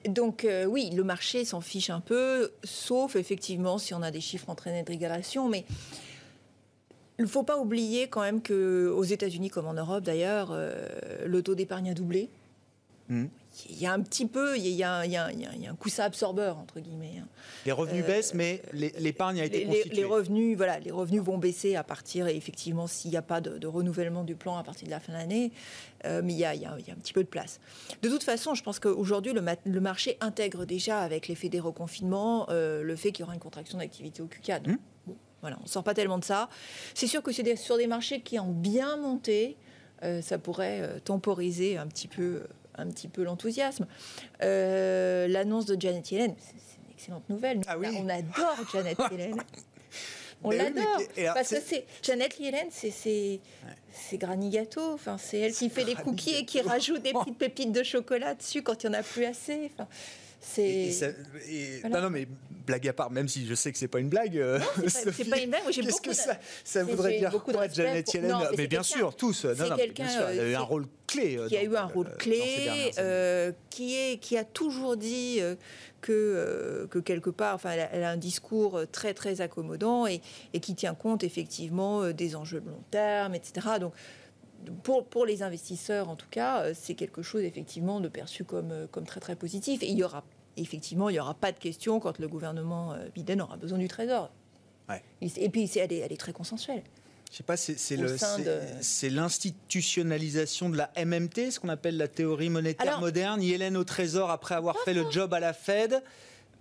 [0.09, 4.48] donc oui, le marché s'en fiche un peu, sauf effectivement si on a des chiffres
[4.51, 5.64] entraînés de régulation, mais.
[7.18, 10.59] Il ne faut pas oublier quand même qu'aux États-Unis, comme en Europe d'ailleurs,
[11.26, 12.30] le taux d'épargne a doublé.
[13.11, 13.26] Mmh
[13.68, 17.18] il y a un petit peu, il y a, un coussin absorbeur entre guillemets.
[17.20, 17.26] Hein.
[17.66, 21.36] Les revenus euh, baissent, mais l'épargne a été les, les, revenus, voilà, les revenus vont
[21.36, 24.90] baisser à partir, effectivement, s'il n'y a pas de, renouvellement du plan à partir de
[24.90, 25.53] la fin de l'année,
[26.05, 27.61] euh, mais il y, a, un petit peu de place.
[28.03, 32.46] De toute façon, je pense qu'aujourd'hui, le, le, marché intègre déjà, avec l'effet des reconfinements,
[32.51, 34.68] euh, le fait qu'il y aura une contraction d'activité au QCAD.
[34.68, 35.12] Mmh.
[35.40, 36.48] voilà, on ne sort pas tellement de ça.
[36.94, 39.57] C'est sûr que c'est sur des marchés qui ont bien monté,
[40.22, 42.44] ça pourrait temporiser un petit peu
[42.81, 43.87] un petit peu l'enthousiasme.
[44.43, 46.55] Euh, l'annonce de Janet Yellen, c'est
[46.85, 47.61] une excellente nouvelle.
[47.66, 49.37] Ah on adore Janet Yellen.
[50.43, 51.01] On l'adore.
[51.35, 53.41] parce que c'est Janet Yellen, c'est
[53.93, 54.95] c'est Granny Gâteau.
[54.95, 58.35] Enfin, c'est elle qui fait les cookies et qui rajoute des petites pépites de chocolat
[58.35, 59.70] dessus quand il n'y en a plus assez.
[59.74, 59.89] Enfin,
[60.41, 61.14] c'est.
[61.88, 62.26] Non, non, mais
[62.66, 64.38] blague à part, même si je sais que c'est pas une blague.
[64.38, 65.62] Euh, c'est pas, une blague.
[65.70, 69.45] Qu'est-ce que ça, ça voudrait dire quoi, Janet Yellen Mais, bien sûr, tous.
[69.45, 71.38] Non, non, quelqu'un qui a eu un rôle clé.
[71.49, 75.57] Qui a eu un rôle clé, euh, qui, est, qui a toujours dit euh,
[76.01, 80.20] que, que quelque part, enfin, elle a un discours très très accommodant et,
[80.55, 83.66] et qui tient compte effectivement des enjeux de long terme, etc.
[83.78, 83.93] Donc
[84.83, 88.71] pour, pour, les investisseurs, en tout cas, euh, c'est quelque chose effectivement de perçu comme,
[88.73, 89.83] euh, comme très très positif.
[89.83, 90.25] Et il y aura
[90.57, 93.89] effectivement, il n'y aura pas de question quand le gouvernement euh, Biden aura besoin du
[93.89, 94.31] Trésor.
[95.21, 96.83] Et puis, elle est, elle est très consensuelle.
[97.31, 100.77] Je sais pas, c'est l'institutionnalisation de...
[100.77, 103.41] la MMT, ce qu'on appelle la théorie monétaire moderne.
[103.41, 106.03] Yellen au Trésor après avoir fait le job à la Fed.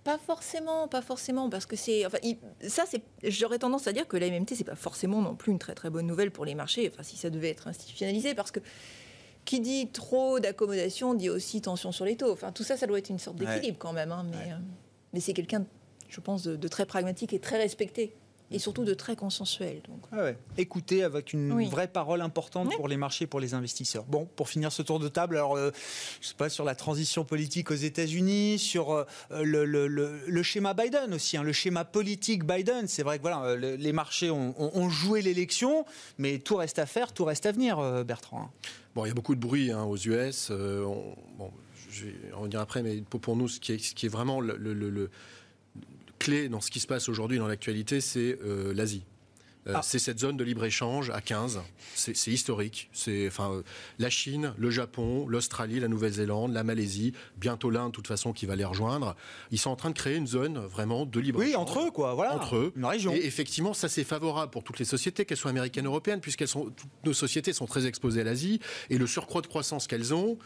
[0.04, 2.18] Pas forcément, pas forcément, parce que c'est, enfin,
[2.66, 5.58] ça, c'est, j'aurais tendance à dire que la MMT, c'est pas forcément non plus une
[5.58, 6.90] très très bonne nouvelle pour les marchés.
[6.92, 8.60] Enfin, si ça devait être institutionnalisé, parce que
[9.44, 12.32] qui dit trop d'accommodation dit aussi tension sur les taux.
[12.32, 14.12] Enfin, tout ça, ça doit être une sorte d'équilibre quand même.
[14.12, 14.56] Hein, mais, euh,
[15.12, 15.64] mais c'est quelqu'un,
[16.08, 18.14] je pense, de, très pragmatique et très respecté
[18.50, 19.82] et surtout de très consensuel.
[19.88, 20.00] Donc.
[20.12, 24.04] Ah Écouter avec une vraie parole importante pour les marchés, pour les investisseurs.
[24.04, 25.70] Bon, pour finir ce tour de table, alors euh,
[26.20, 31.36] je sais pas sur la transition politique aux États-Unis, sur euh, le, schéma Biden aussi,
[31.36, 32.88] hein, le schéma politique Biden.
[32.88, 35.84] C'est vrai que voilà, euh, les marchés ont, joué l'élection,
[36.18, 38.42] mais tout reste à faire, tout reste à venir, Bertrand.
[38.42, 38.50] Hein.
[38.94, 40.50] Bon, il y a beaucoup de bruit hein, aux US.
[40.50, 41.50] bon,
[41.90, 44.40] je vais en revenir après, mais pour, nous, ce qui est, ce qui est vraiment
[44.40, 45.10] le
[46.20, 49.02] clé dans ce qui se passe aujourd'hui dans l'actualité, c'est euh, l'Asie.
[49.66, 49.80] Euh, ah.
[49.82, 51.60] C'est cette zone de libre-échange à 15.
[51.94, 52.88] C'est historique.
[52.92, 53.62] C'est enfin euh,
[53.98, 58.46] la Chine, le Japon, l'Australie, la Nouvelle-Zélande, la Malaisie, bientôt l'Inde, de toute façon, qui
[58.46, 59.16] va les rejoindre.
[59.50, 61.50] Ils sont en train de créer une zone vraiment de libre-échange.
[61.50, 62.14] Oui, entre eux, quoi.
[62.14, 62.34] Voilà.
[62.34, 62.72] Entre eux.
[62.76, 63.12] Une région.
[63.12, 66.48] Et effectivement, ça c'est favorable pour toutes les sociétés, qu'elles soient américaines, ou européennes, puisqu'elles
[66.48, 70.14] sont toutes nos sociétés sont très exposées à l'Asie et le surcroît de croissance qu'elles
[70.14, 70.38] ont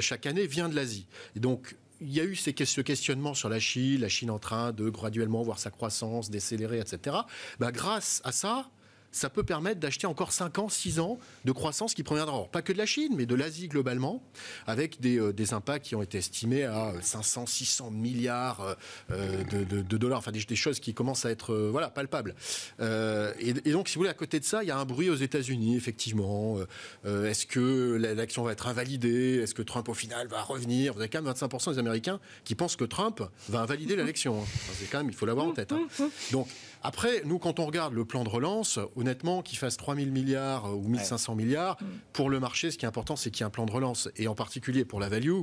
[0.00, 1.06] chaque année vient de l'Asie.
[1.36, 4.38] Et donc il y a eu ces, ce questionnement sur la Chine, la Chine en
[4.38, 7.16] train de graduellement voir sa croissance décélérer, etc.
[7.58, 8.70] Bah, grâce à ça,
[9.12, 12.72] ça peut permettre d'acheter encore 5 ans, 6 ans de croissance qui proviendra, pas que
[12.72, 14.22] de la Chine, mais de l'Asie globalement,
[14.66, 18.74] avec des, euh, des, impacts qui ont été estimés à 500, 600 milliards euh,
[19.12, 22.34] euh, de, de, dollars, enfin des, des, choses qui commencent à être voilà, palpables.
[22.80, 24.84] Euh, et, et, donc, si vous voulez, à côté de ça, il y a un
[24.84, 26.58] bruit aux États-Unis, effectivement.
[27.04, 29.40] Euh, Est-ce que l'élection va être invalidée?
[29.42, 30.94] Est-ce que Trump, au final, va revenir?
[30.94, 34.42] Vous avez quand même 25% des Américains qui pensent que Trump va invalider l'élection.
[34.42, 34.46] Hein.
[34.74, 35.72] C'est quand même, il faut l'avoir en tête.
[35.72, 35.86] Hein.
[36.32, 36.48] Donc,
[36.82, 40.76] après, nous, quand on regarde le plan de relance, honnêtement, qu'il fasse 3 000 milliards
[40.76, 41.76] ou 1 500 milliards,
[42.12, 44.08] pour le marché, ce qui est important, c'est qu'il y ait un plan de relance.
[44.16, 45.42] Et en particulier pour la value,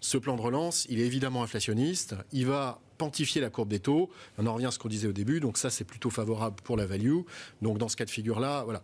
[0.00, 2.16] ce plan de relance, il est évidemment inflationniste.
[2.32, 4.10] Il va quantifier la courbe des taux.
[4.38, 5.40] On en revient à ce qu'on disait au début.
[5.40, 7.20] Donc ça, c'est plutôt favorable pour la value.
[7.62, 8.82] Donc dans ce cas de figure-là, voilà.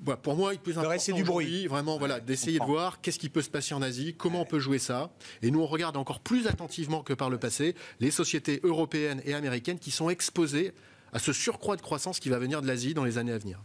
[0.00, 1.66] Voilà, pour moi, il est plus important c'est du bruit.
[1.66, 4.58] vraiment, voilà, d'essayer de voir qu'est-ce qui peut se passer en Asie, comment on peut
[4.58, 5.12] jouer ça.
[5.40, 9.34] Et nous, on regarde encore plus attentivement que par le passé les sociétés européennes et
[9.34, 10.74] américaines qui sont exposées
[11.14, 13.62] à ce surcroît de croissance qui va venir de l'Asie dans les années à venir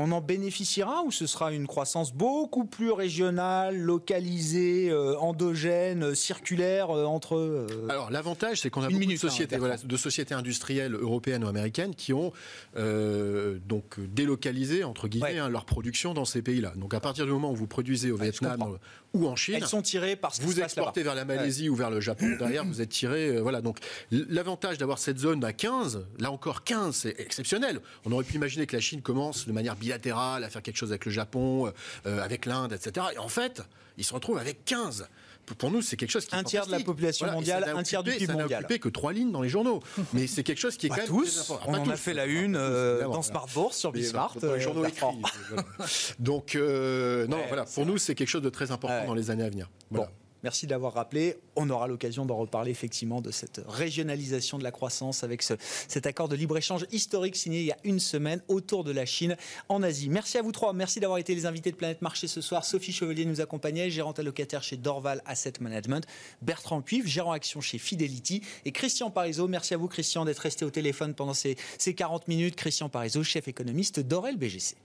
[0.00, 6.14] on en bénéficiera ou ce sera une croissance beaucoup plus régionale, localisée, euh, endogène, euh,
[6.14, 9.76] circulaire euh, entre euh, Alors l'avantage, c'est qu'on a beaucoup minute, de, sociétés, hein, voilà,
[9.76, 12.32] de sociétés industrielles européennes ou américaines qui ont
[12.76, 15.38] donc délocalisé entre guillemets ouais.
[15.38, 16.72] hein, leur production dans ces pays-là.
[16.76, 18.78] Donc à partir du moment où vous produisez au ouais, Vietnam
[19.14, 21.68] ou en Chine, elles sont tirées par ce vous exportez vers la Malaisie ouais.
[21.70, 22.36] ou vers le Japon.
[22.38, 23.40] Derrière, vous êtes tiré.
[23.40, 23.60] Voilà.
[23.62, 23.78] Donc
[24.12, 27.80] l'avantage d'avoir cette zone à 15, là encore 15, c'est exceptionnel.
[28.04, 30.90] On aurait pu imaginer que la Chine commence de manière bilatérale à faire quelque chose
[30.90, 31.72] avec le Japon,
[32.06, 33.06] euh, avec l'Inde, etc.
[33.14, 33.62] Et en fait,
[33.96, 35.08] ils se retrouvent avec 15
[35.54, 38.02] pour nous, c'est quelque chose qui un tiers de la population voilà, mondiale, un tiers
[38.02, 38.48] du PIB mondial.
[38.48, 39.80] Ça n'a occupé que trois lignes dans les journaux,
[40.12, 41.52] mais c'est quelque chose qui est pas quand même tous.
[41.66, 44.36] On en a fait la une euh, dans Smart Bourse sur Bismart.
[44.40, 45.06] Dans les journaux écrits.
[46.18, 49.44] Donc euh, non, voilà, pour nous, c'est quelque chose de très important dans les années
[49.44, 49.70] à venir.
[49.90, 50.06] Bon.
[50.42, 51.36] Merci d'avoir rappelé.
[51.56, 55.54] On aura l'occasion d'en reparler effectivement de cette régionalisation de la croissance avec ce,
[55.88, 59.36] cet accord de libre-échange historique signé il y a une semaine autour de la Chine
[59.68, 60.08] en Asie.
[60.08, 60.72] Merci à vous trois.
[60.72, 62.64] Merci d'avoir été les invités de Planète Marché ce soir.
[62.64, 66.06] Sophie Chevalier nous accompagnait, gérante allocataire chez Dorval Asset Management.
[66.42, 68.42] Bertrand Cuivre, gérant action chez Fidelity.
[68.64, 69.48] Et Christian Parizeau.
[69.48, 72.56] Merci à vous, Christian, d'être resté au téléphone pendant ces, ces 40 minutes.
[72.56, 74.76] Christian Parizeau, chef économiste d'Orel BGC.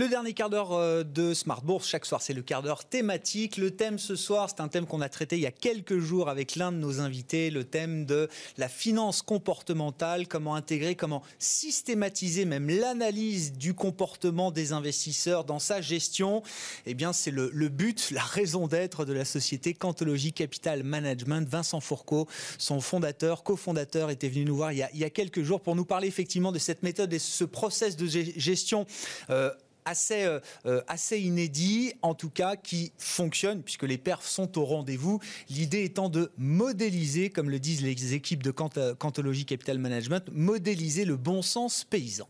[0.00, 3.58] Le dernier quart d'heure de Smart Bourse, chaque soir, c'est le quart d'heure thématique.
[3.58, 6.30] Le thème ce soir, c'est un thème qu'on a traité il y a quelques jours
[6.30, 12.46] avec l'un de nos invités, le thème de la finance comportementale, comment intégrer, comment systématiser
[12.46, 16.42] même l'analyse du comportement des investisseurs dans sa gestion.
[16.86, 21.46] Eh bien, c'est le, but, la raison d'être de la société Cantologie Capital Management.
[21.46, 22.26] Vincent Fourcault,
[22.56, 25.60] son fondateur, cofondateur, était venu nous voir il y, a, il y a quelques jours
[25.60, 28.86] pour nous parler effectivement de cette méthode et ce process de gestion.
[29.28, 29.50] Euh,
[29.90, 35.20] assez, euh, assez inédit, en tout cas qui fonctionne, puisque les perfs sont au rendez-vous.
[35.48, 41.16] L'idée étant de modéliser, comme le disent les équipes de Cantologie Capital Management, modéliser le
[41.16, 42.28] bon sens paysan.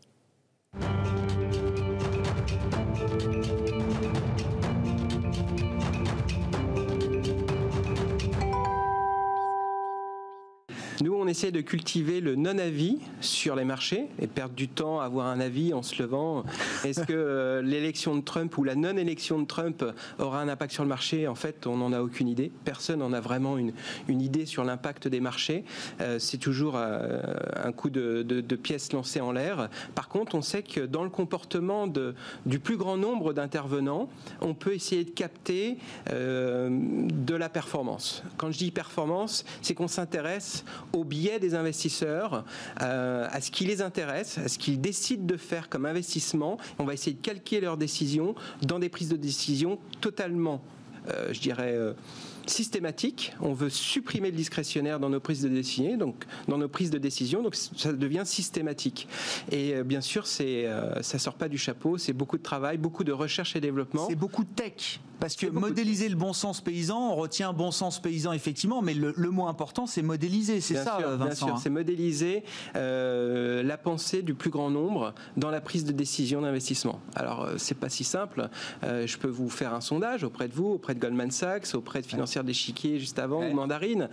[11.03, 15.05] Nous, on essaie de cultiver le non-avis sur les marchés et perdre du temps à
[15.05, 16.45] avoir un avis en se levant.
[16.85, 19.83] Est-ce que euh, l'élection de Trump ou la non-élection de Trump
[20.19, 21.27] aura un impact sur le marché?
[21.27, 22.53] En fait, on n'en a aucune idée.
[22.67, 23.73] Personne n'en a vraiment une,
[24.09, 25.65] idée sur l'impact des marchés.
[26.03, 27.23] Euh, c'est toujours euh,
[27.65, 29.71] un coup de, pièces lancées en l'air.
[29.95, 31.87] Par contre, on sait que dans le comportement
[32.45, 34.11] du plus grand nombre d'intervenants,
[34.43, 35.79] on peut essayer de capter
[36.11, 38.23] de la performance.
[38.37, 42.45] Quand je dis performance, c'est qu'on s'intéresse au biais des investisseurs,
[42.83, 46.59] euh, à ce qui les intéresse, à ce qu'ils décident de faire comme investissement.
[46.79, 50.63] On va essayer de calquer leurs décisions dans des prises de décision totalement,
[51.09, 51.93] euh, je dirais, euh,
[52.47, 53.35] systématiques.
[53.41, 56.99] On veut supprimer le discrétionnaire dans nos prises de décision, donc dans nos prises de
[56.99, 59.07] décision, donc ça devient systématique.
[59.53, 60.67] Et bien sûr, c'est
[61.03, 64.07] ça sort pas du chapeau, c'est beaucoup de travail, beaucoup de recherche et développement.
[64.09, 65.01] C'est beaucoup de tech.
[65.21, 69.13] Parce que modéliser le bon sens paysan, on retient bon sens paysan effectivement, mais le,
[69.17, 71.25] le mot important c'est modéliser, c'est ça, sûr, Vincent.
[71.27, 71.61] Bien sûr, hein.
[71.63, 72.43] c'est modéliser
[72.77, 77.01] euh, la pensée du plus grand nombre dans la prise de décision d'investissement.
[77.15, 78.49] Alors euh, c'est pas si simple.
[78.85, 82.01] Euh, je peux vous faire un sondage auprès de vous, auprès de Goldman Sachs, auprès
[82.01, 83.51] de financières d'échiquier juste avant Ouais.
[83.51, 84.09] ou Mandarine,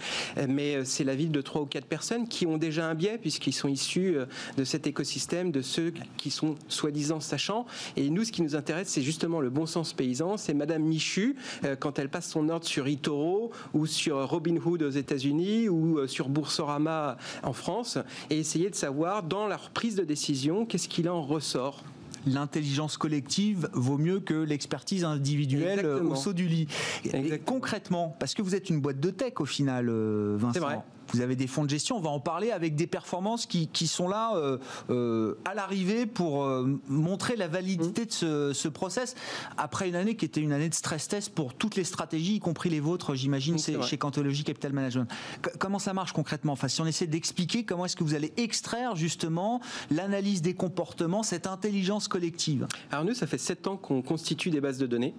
[0.48, 3.68] mais c'est l'avis de trois ou quatre personnes qui ont déjà un biais puisqu'ils sont
[3.68, 4.18] issus
[4.58, 7.66] de cet écosystème, de ceux qui sont soi-disant sachants.
[7.96, 10.38] Et nous, ce qui nous intéresse, c'est justement le bon sens paysan.
[10.38, 11.36] C'est Madame Michu
[11.80, 17.18] quand elle passe son ordre sur eToro ou sur Robinhood aux États-Unis ou sur Boursorama
[17.44, 18.00] en France
[18.32, 21.84] et essayer de savoir dans leur prise de décision qu'est-ce qu'il en ressort
[22.26, 26.68] l'intelligence collective vaut mieux que l'expertise individuelle au saut du lit.
[27.14, 29.90] Et concrètement, parce que vous êtes une boîte de tech au final,
[30.36, 30.60] Vincent.
[30.60, 30.80] Vrai
[31.14, 34.08] vous avez des fonds de gestion, on va en parler avec des performances qui, sont
[34.08, 34.58] là euh,
[34.90, 38.12] euh, à l'arrivée pour euh, montrer la validité de
[38.54, 39.16] ce, process
[39.58, 42.40] après une année qui était une année de stress test pour toutes les stratégies, y
[42.40, 45.10] compris les vôtres, j'imagine, c'est chez Cantologie Capital Management.
[45.58, 46.54] comment ça marche concrètement?
[46.54, 51.24] Enfin, si on essaie d'expliquer comment est-ce que vous allez extraire justement l'analyse des comportements,
[51.24, 52.68] cette intelligence collective?
[52.92, 55.14] Alors nous, ça fait sept ans qu'on constitue des bases de données.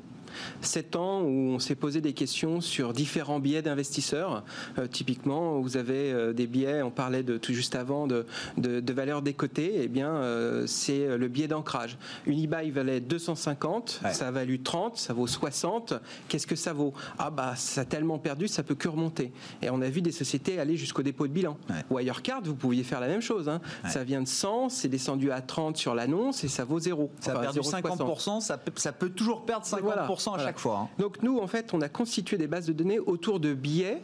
[0.63, 4.45] 7 ans où on s'est posé des questions sur différents biais d'investisseurs.
[4.79, 8.27] Euh, typiquement, vous avez euh, des biais, on parlait de tout juste avant de,
[8.57, 11.99] de, valeur décotée, eh bien, euh, c'est le biais d'ancrage.
[12.27, 15.95] Unibail valait 250, ça a valu 30, ça vaut 60.
[16.29, 16.93] Qu'est-ce que ça vaut?
[17.19, 19.33] Ah bah ça a tellement perdu, ça peut que remonter.
[19.63, 21.57] Et on a vu des sociétés aller jusqu'au dépôt de bilan.
[21.91, 23.49] Wirecard, vous pouviez faire la même chose.
[23.49, 23.61] Hein.
[23.89, 27.11] Ça vient de 100, c'est descendu à 30 sur l'annonce et ça vaut 0.
[27.21, 30.81] Ça a perdu 50%, ça peut, ça peut toujours perdre 50% à chaque fois.
[30.83, 30.89] Hein.
[30.99, 34.01] Donc nous, en fait, on a constitué des bases de données autour de biais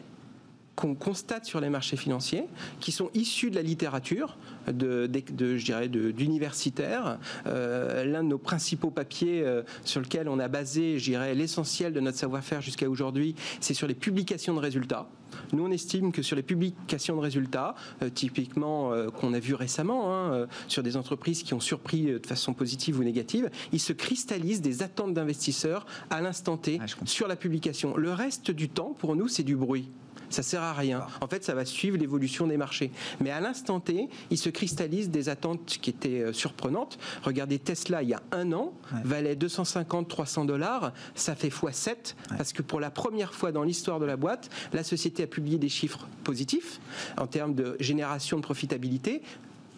[0.75, 2.47] qu'on constate sur les marchés financiers,
[2.81, 4.37] qui sont issus de la littérature,
[4.67, 7.19] de, je dirais, d'universitaires.
[7.47, 11.93] Euh, l'un de nos principaux papiers euh, sur lequel on a basé, je dirais, l'essentiel
[11.93, 15.09] de notre savoir-faire jusqu'à aujourd'hui, c'est sur les publications de résultats.
[15.55, 20.15] Nous, on estime que sur les publications de résultats, euh, typiquement qu'on a vu récemment,
[20.15, 24.61] hein, sur des entreprises qui ont surpris de façon positive ou négative, il se cristallise
[24.61, 27.97] des attentes d'investisseurs à l'instant T ah, sur la publication.
[27.97, 29.89] Le reste du temps, pour nous, c'est du bruit
[30.31, 31.07] ça sert à rien.
[31.21, 32.91] En fait, ça va suivre l'évolution des marchés.
[33.21, 36.99] Mais à l'instant T, il se cristallise des attentes qui étaient euh, surprenantes.
[37.23, 38.73] Regardez Tesla, il y a un an,
[39.05, 44.07] valait 250-300 dollars, ça fait x7, parce que pour la première fois dans l'histoire de
[44.07, 46.81] la boîte, la société a publié des chiffres positifs
[47.19, 49.23] en termes de génération de profitabilité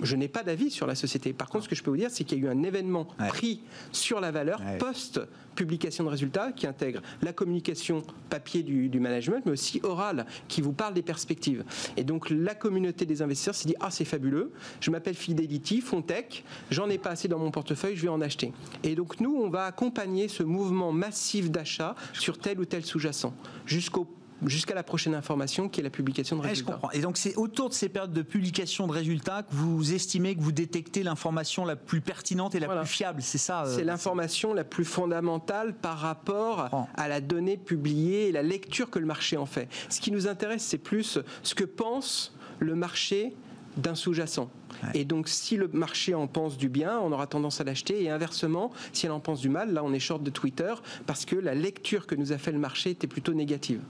[0.02, 1.32] je n'ai pas d'avis sur la société.
[1.32, 3.06] Par contre, ce que je peux vous dire, c'est qu'il y a eu un événement
[3.28, 9.52] pris sur la valeur post-publication de résultats qui intègre la communication papier du, management, mais
[9.52, 11.64] aussi orale, qui vous parle des perspectives.
[11.96, 16.44] Et donc, la communauté des investisseurs s'est dit Ah, c'est fabuleux, je m'appelle Fidelity, Fontech,
[16.70, 18.52] j'en ai pas assez dans mon portefeuille, je vais en acheter.
[18.82, 23.34] Et donc, nous, on va accompagner ce mouvement massif d'achat sur tel ou tel sous-jacent
[23.66, 24.06] jusqu'au
[24.44, 26.72] jusqu'à la prochaine information qui est la publication de résultats.
[26.72, 26.90] je comprends.
[26.92, 30.40] Et donc c'est autour de ces périodes de publication de résultats que vous estimez que
[30.40, 34.54] vous détectez l'information la plus pertinente et la plus fiable, c'est ça euh, C'est l'information
[34.54, 39.36] la plus fondamentale par rapport à la donnée publiée et la lecture que le marché
[39.36, 39.68] en fait.
[39.88, 43.34] Ce qui nous intéresse, c'est plus ce que pense le marché
[43.76, 44.50] d'un sous-jacent.
[44.94, 48.02] Et donc, si le marché en pense du bien, on aura tendance à l'acheter.
[48.02, 50.72] Et inversement, si elle en pense du mal, là, on est short de Twitter
[51.06, 53.80] parce que la lecture que nous a fait le marché était plutôt négative.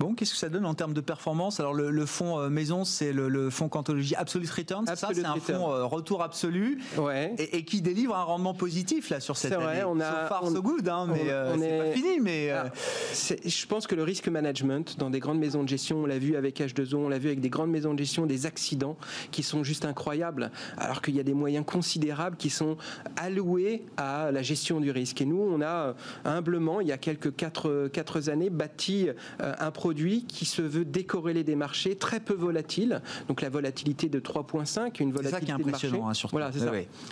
[0.00, 1.60] Bon, qu'est-ce que ça donne en termes de performance?
[1.60, 5.34] Alors le, fonds euh, maison, c'est le, fonds Quantologie Absolute Return, c'est ça C'est un
[5.34, 7.34] fonds euh, retour absolu ouais.
[7.36, 9.62] et, qui délivre un rendement positif là sur cette année.
[9.62, 12.18] Vrai, on a, so far so good, hein, mais euh, c'est pas fini.
[12.18, 12.70] Mais ah,
[13.12, 16.34] je pense que le risque management dans des grandes maisons de gestion, on l'a vu
[16.34, 18.96] avec H2O, on l'a vu avec des grandes maisons de gestion, des accidents
[19.32, 22.78] qui sont juste incroyables, alors qu'il y a des moyens considérables qui sont
[23.16, 25.20] alloués à la gestion du risque.
[25.20, 25.94] Et nous, on a
[26.24, 31.42] humblement, il y a quelques quatre, quatre années, bâti un produit qui se veut décorrélé
[31.42, 33.02] des marchés, très peu volatile.
[33.26, 36.36] Donc la volatilité de 3,5, une volatilité C'est ça qui est impressionnant, hein, surtout.
[36.36, 36.70] Voilà, c'est ça.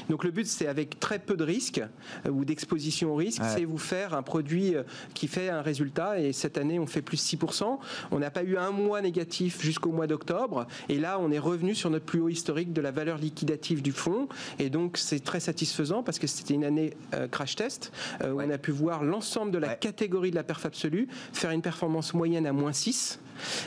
[0.08, 1.82] Donc le but, c'est avec très peu de risques
[2.24, 6.20] euh, ou d'exposition au risque, c'est vous faire un produit euh, qui fait un résultat.
[6.20, 7.80] Et cette année, on fait plus 6%.
[8.12, 10.68] On n'a pas eu un mois négatif jusqu'au mois d'octobre.
[10.88, 13.90] Et là, on est revenu sur notre plus haut historique de la valeur liquidative du
[13.90, 14.28] fonds.
[14.60, 18.50] Et donc, c'est très satisfaisant parce que c'était une année euh, crash test où on
[18.50, 22.46] a pu voir l'ensemble de la catégorie de la perf absolue faire une performance moyenne
[22.46, 23.18] à moins 6.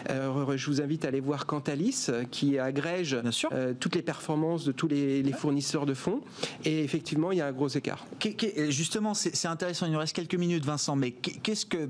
[0.09, 3.17] Euh, je vous invite à aller voir Cantalis, euh, qui agrège
[3.51, 6.21] euh, toutes les performances de tous les, fournisseurs de fonds.
[6.65, 8.05] Et effectivement, il y a un gros écart.
[8.69, 9.85] Justement, c'est intéressant.
[9.85, 10.95] Il nous reste quelques minutes, Vincent.
[10.95, 11.89] Mais qu'est-ce que,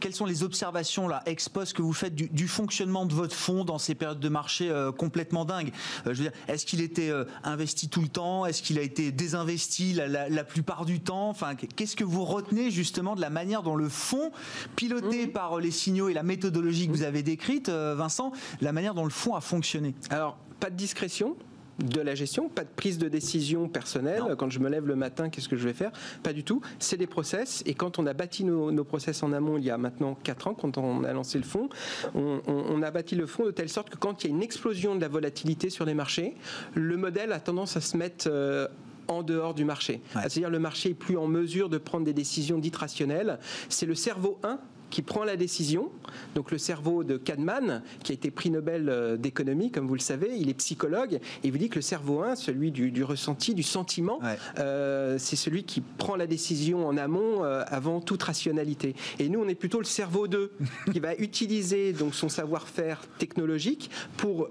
[0.00, 3.64] quelles sont les observations là, ex post que vous faites du, fonctionnement de votre fonds
[3.64, 5.72] dans ces périodes de marché complètement dingues?
[6.04, 7.10] Je veux dire, est-ce qu'il était
[7.42, 8.46] investi tout le temps?
[8.46, 11.28] Est-ce qu'il a été désinvesti la, plupart du temps?
[11.28, 14.30] Enfin, qu'est-ce que vous retenez justement de la manière dont le fonds,
[14.76, 15.32] piloté mmh.
[15.32, 19.04] par les signaux et la méthodologie que vous avez décrite, euh, Vincent, la manière dont
[19.04, 21.36] le fonds a fonctionné Alors, pas de discrétion
[21.78, 24.22] de la gestion, pas de prise de décision personnelle.
[24.36, 25.92] Quand je me lève le matin, qu'est-ce que je vais faire?
[26.22, 26.60] Pas du tout.
[26.78, 27.62] C'est des process.
[27.66, 30.54] Et quand on a bâti nos, process en amont, il y a maintenant 4 ans,
[30.54, 31.68] quand on a lancé le fonds,
[32.14, 34.96] on, a bâti le fonds de telle sorte que quand il y a une explosion
[34.96, 36.34] de la volatilité sur les marchés,
[36.74, 38.28] le modèle a tendance à se mettre...
[38.28, 38.66] Euh,
[39.10, 40.02] en dehors du marché.
[40.12, 43.38] C'est-à-dire le marché est plus en mesure de prendre des décisions dites rationnelles.
[43.70, 44.58] C'est le cerveau 1
[44.90, 45.90] qui prend la décision.
[46.34, 50.00] Donc le cerveau de Kahneman, qui a été prix Nobel euh, d'économie, comme vous le
[50.00, 53.54] savez, il est psychologue, et il vous dit que le cerveau 1, celui du, ressenti,
[53.54, 54.20] du sentiment,
[54.58, 58.94] euh, c'est celui qui prend la décision en amont euh, avant toute rationalité.
[59.18, 60.52] Et nous, on est plutôt le cerveau 2,
[60.92, 64.48] qui va utiliser donc son savoir-faire technologique pour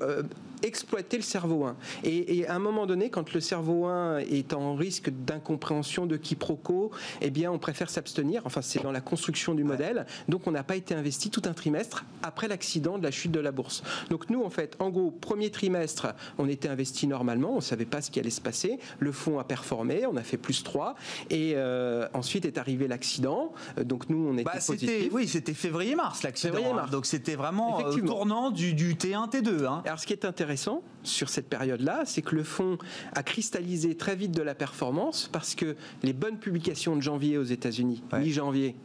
[0.64, 1.76] exploiter le cerveau 1.
[2.04, 6.92] Et, à un moment donné, quand le cerveau 1 est en risque d'incompréhension, de quiproquo,
[7.22, 8.42] eh bien, on préfère s'abstenir.
[8.46, 10.06] Enfin, c'est dans la construction du modèle.
[10.28, 13.40] Donc, on n'a pas été investi tout un trimestre après l'accident de la chute de
[13.40, 13.84] la bourse.
[14.10, 16.08] Donc, nous, en fait, en gros, premier trimestre,
[16.38, 17.54] on était investi normalement.
[17.54, 18.80] On ne savait pas ce qui allait se passer.
[19.00, 20.06] Le fonds a performé.
[20.06, 20.96] On a fait plus 3.
[21.30, 23.54] Et euh, ensuite est arrivé l'accident.
[23.84, 25.10] Donc, nous, on était bah, positif.
[25.12, 26.56] Oui, c'était février-mars, l'accident.
[26.56, 26.88] Février-mars.
[26.90, 26.92] Hein.
[26.92, 29.66] Donc, c'était vraiment euh, tournant du, du T1, T2.
[29.66, 29.82] Hein.
[29.86, 32.78] Alors, ce qui est intéressant, sur cette période-là, c'est que le fonds
[33.16, 37.44] a cristallisé très vite de la performance parce que les bonnes publications de janvier aux
[37.44, 38.76] États-Unis, mi-janvier,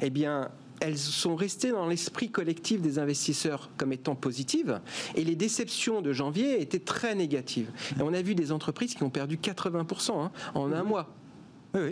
[0.00, 0.50] eh bien,
[0.80, 4.80] elles sont restées dans l'esprit collectif des investisseurs comme étant positives,
[5.14, 7.70] et les déceptions de janvier étaient très négatives.
[8.00, 11.08] On a vu des entreprises qui ont perdu 80% hein, en un mois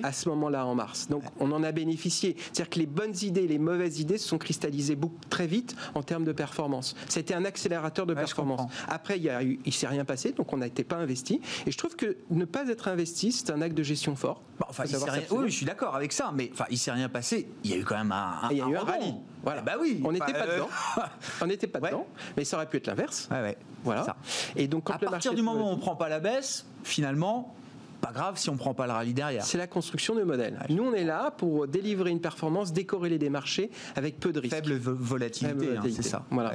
[0.02, 1.08] à ce moment-là en mars.
[1.08, 2.36] Donc on en a bénéficié.
[2.38, 6.02] C'est-à-dire que les bonnes idées, les mauvaises idées se sont cristallisées beaucoup, très vite en
[6.02, 6.94] termes de performance.
[7.08, 8.60] C'était un accélérateur de performance.
[8.88, 11.40] Après, il ne s'est rien passé, donc on n'a été pas investi.
[11.66, 14.42] Et je trouve que ne pas être investi, c'est un acte de gestion fort.
[14.58, 15.22] Bah, enfin, il rien...
[15.30, 17.48] Oui, je suis d'accord avec ça, mais enfin, il s'est rien passé.
[17.64, 19.14] Il y a eu quand même un, il y a eu un rallye.
[19.42, 19.62] Voilà.
[19.62, 20.00] bah oui.
[20.04, 20.68] On n'était pas euh, dedans.
[21.40, 22.06] on n'était pas dedans,
[22.36, 23.28] mais ça aurait pu être l'inverse.
[23.30, 24.16] Ouais, voilà.
[24.56, 27.54] Et donc, quand à partir du moment où on prend pas la baisse, finalement,
[28.00, 29.44] pas grave si on ne prend pas le rallye derrière.
[29.44, 30.58] C'est la construction de modèle.
[30.68, 34.54] Nous, on est là pour délivrer une performance décorrélée des marchés avec peu de risques.
[34.54, 36.24] Faible volatilité, hein, c'est ça.
[36.30, 36.54] Voilà.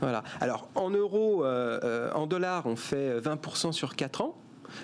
[0.00, 0.22] Voilà.
[0.40, 4.36] Alors, en euros, euh, euh, en dollars, on fait 20% sur 4 ans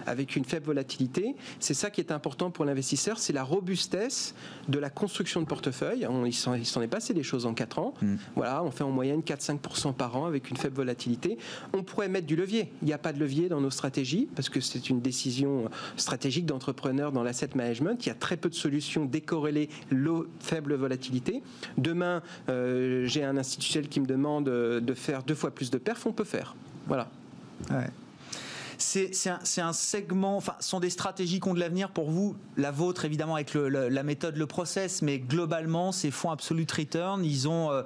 [0.06, 1.34] avec une faible volatilité.
[1.60, 4.34] C'est ça qui est important pour l'investisseur, c'est la robustesse
[4.68, 6.06] de la construction de portefeuille.
[6.26, 7.94] il s'en est passé des choses en 4 ans.
[8.00, 8.16] Mm.
[8.34, 11.38] Voilà, on fait en moyenne 4-5% par an avec une faible volatilité.
[11.72, 12.72] On pourrait mettre du levier.
[12.82, 16.46] Il n'y a pas de levier dans nos stratégies parce que c'est une décision stratégique
[16.46, 18.04] d'entrepreneur dans l'asset management.
[18.04, 21.42] Il y a très peu de solutions décorrélées l'eau faible volatilité.
[21.78, 26.06] Demain, euh, j'ai un institutionnel qui me demande de faire deux fois plus de perf,
[26.06, 26.54] on peut faire.
[26.86, 27.08] Voilà.
[27.70, 27.86] Ouais
[28.78, 33.04] c'est un, segment, enfin, sont des stratégies qui ont de l'avenir pour vous, la vôtre
[33.04, 37.82] évidemment avec la méthode, le process, mais globalement, ces fonds Absolute Return, ils ont, euh,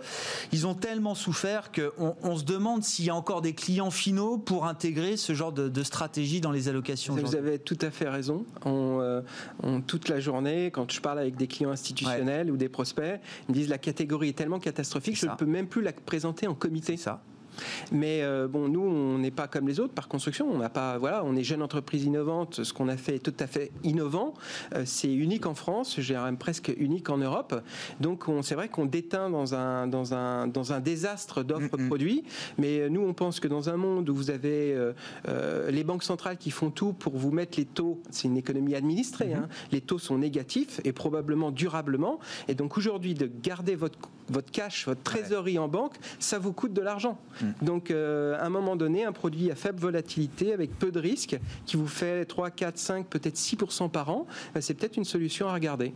[0.53, 4.39] ils ont tellement souffert qu'on on se demande s'il y a encore des clients finaux
[4.39, 7.15] pour intégrer ce genre de, stratégie dans les allocations.
[7.15, 8.45] Vous avez tout à fait raison.
[8.67, 9.23] Euh,
[9.63, 13.53] on, toute la journée, quand je parle avec des clients institutionnels ou des prospects, ils
[13.53, 16.55] me disent la catégorie est tellement catastrophique, je ne peux même plus la présenter en
[16.55, 16.97] comité.
[16.97, 17.23] Ça.
[17.93, 20.49] Mais euh, bon, nous, on n'est pas comme les autres par construction.
[20.51, 22.65] On n'a pas, voilà, on est jeune entreprise innovante.
[22.65, 24.35] Ce qu'on a fait est tout à fait innovant.
[24.75, 27.63] Euh, c'est unique en France, j'ai même presque unique en Europe.
[28.01, 32.25] Donc, c'est vrai qu'on déteint dans un dans un dans un désastre d'offres de produits.
[32.59, 34.77] Mais euh, nous, on pense que dans un monde où vous avez
[35.69, 39.35] les banques centrales qui font tout pour vous mettre les taux, c'est une économie administrée.
[39.35, 42.19] Hein, les taux sont négatifs et probablement durablement.
[42.49, 43.99] Et donc aujourd'hui, de garder votre
[44.31, 47.19] votre cash, votre trésorerie en banque, ça vous coûte de l'argent.
[47.41, 47.47] Mm.
[47.63, 51.39] Donc, euh, à un moment donné, un produit à faible volatilité, avec peu de risques,
[51.67, 54.27] qui vous fait 3, 4, 5, peut-être 6% par an,
[54.57, 55.93] euh, c'est peut-être une solution à regarder.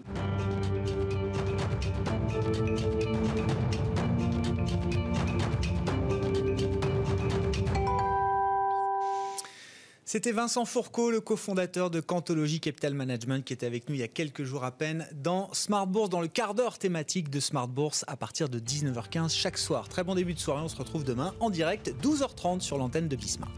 [10.15, 14.05] C'était Vincent Fourcault, le cofondateur de Cantologie Capital Management, qui était avec nous il y
[14.05, 17.67] a quelques jours à peine dans Smart Bourse, dans le quart d'heure thématique de Smart
[17.67, 19.89] Bourse à partir de 19h15 chaque soir.
[19.89, 23.17] Très bon début de soirée, on se retrouve demain en direct, 12h30 sur l'antenne de
[23.17, 23.51] Bismart.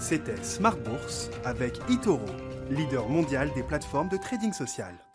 [0.00, 2.24] C'était Smart Bourse avec Itoro,
[2.70, 5.05] leader mondial des plateformes de trading social.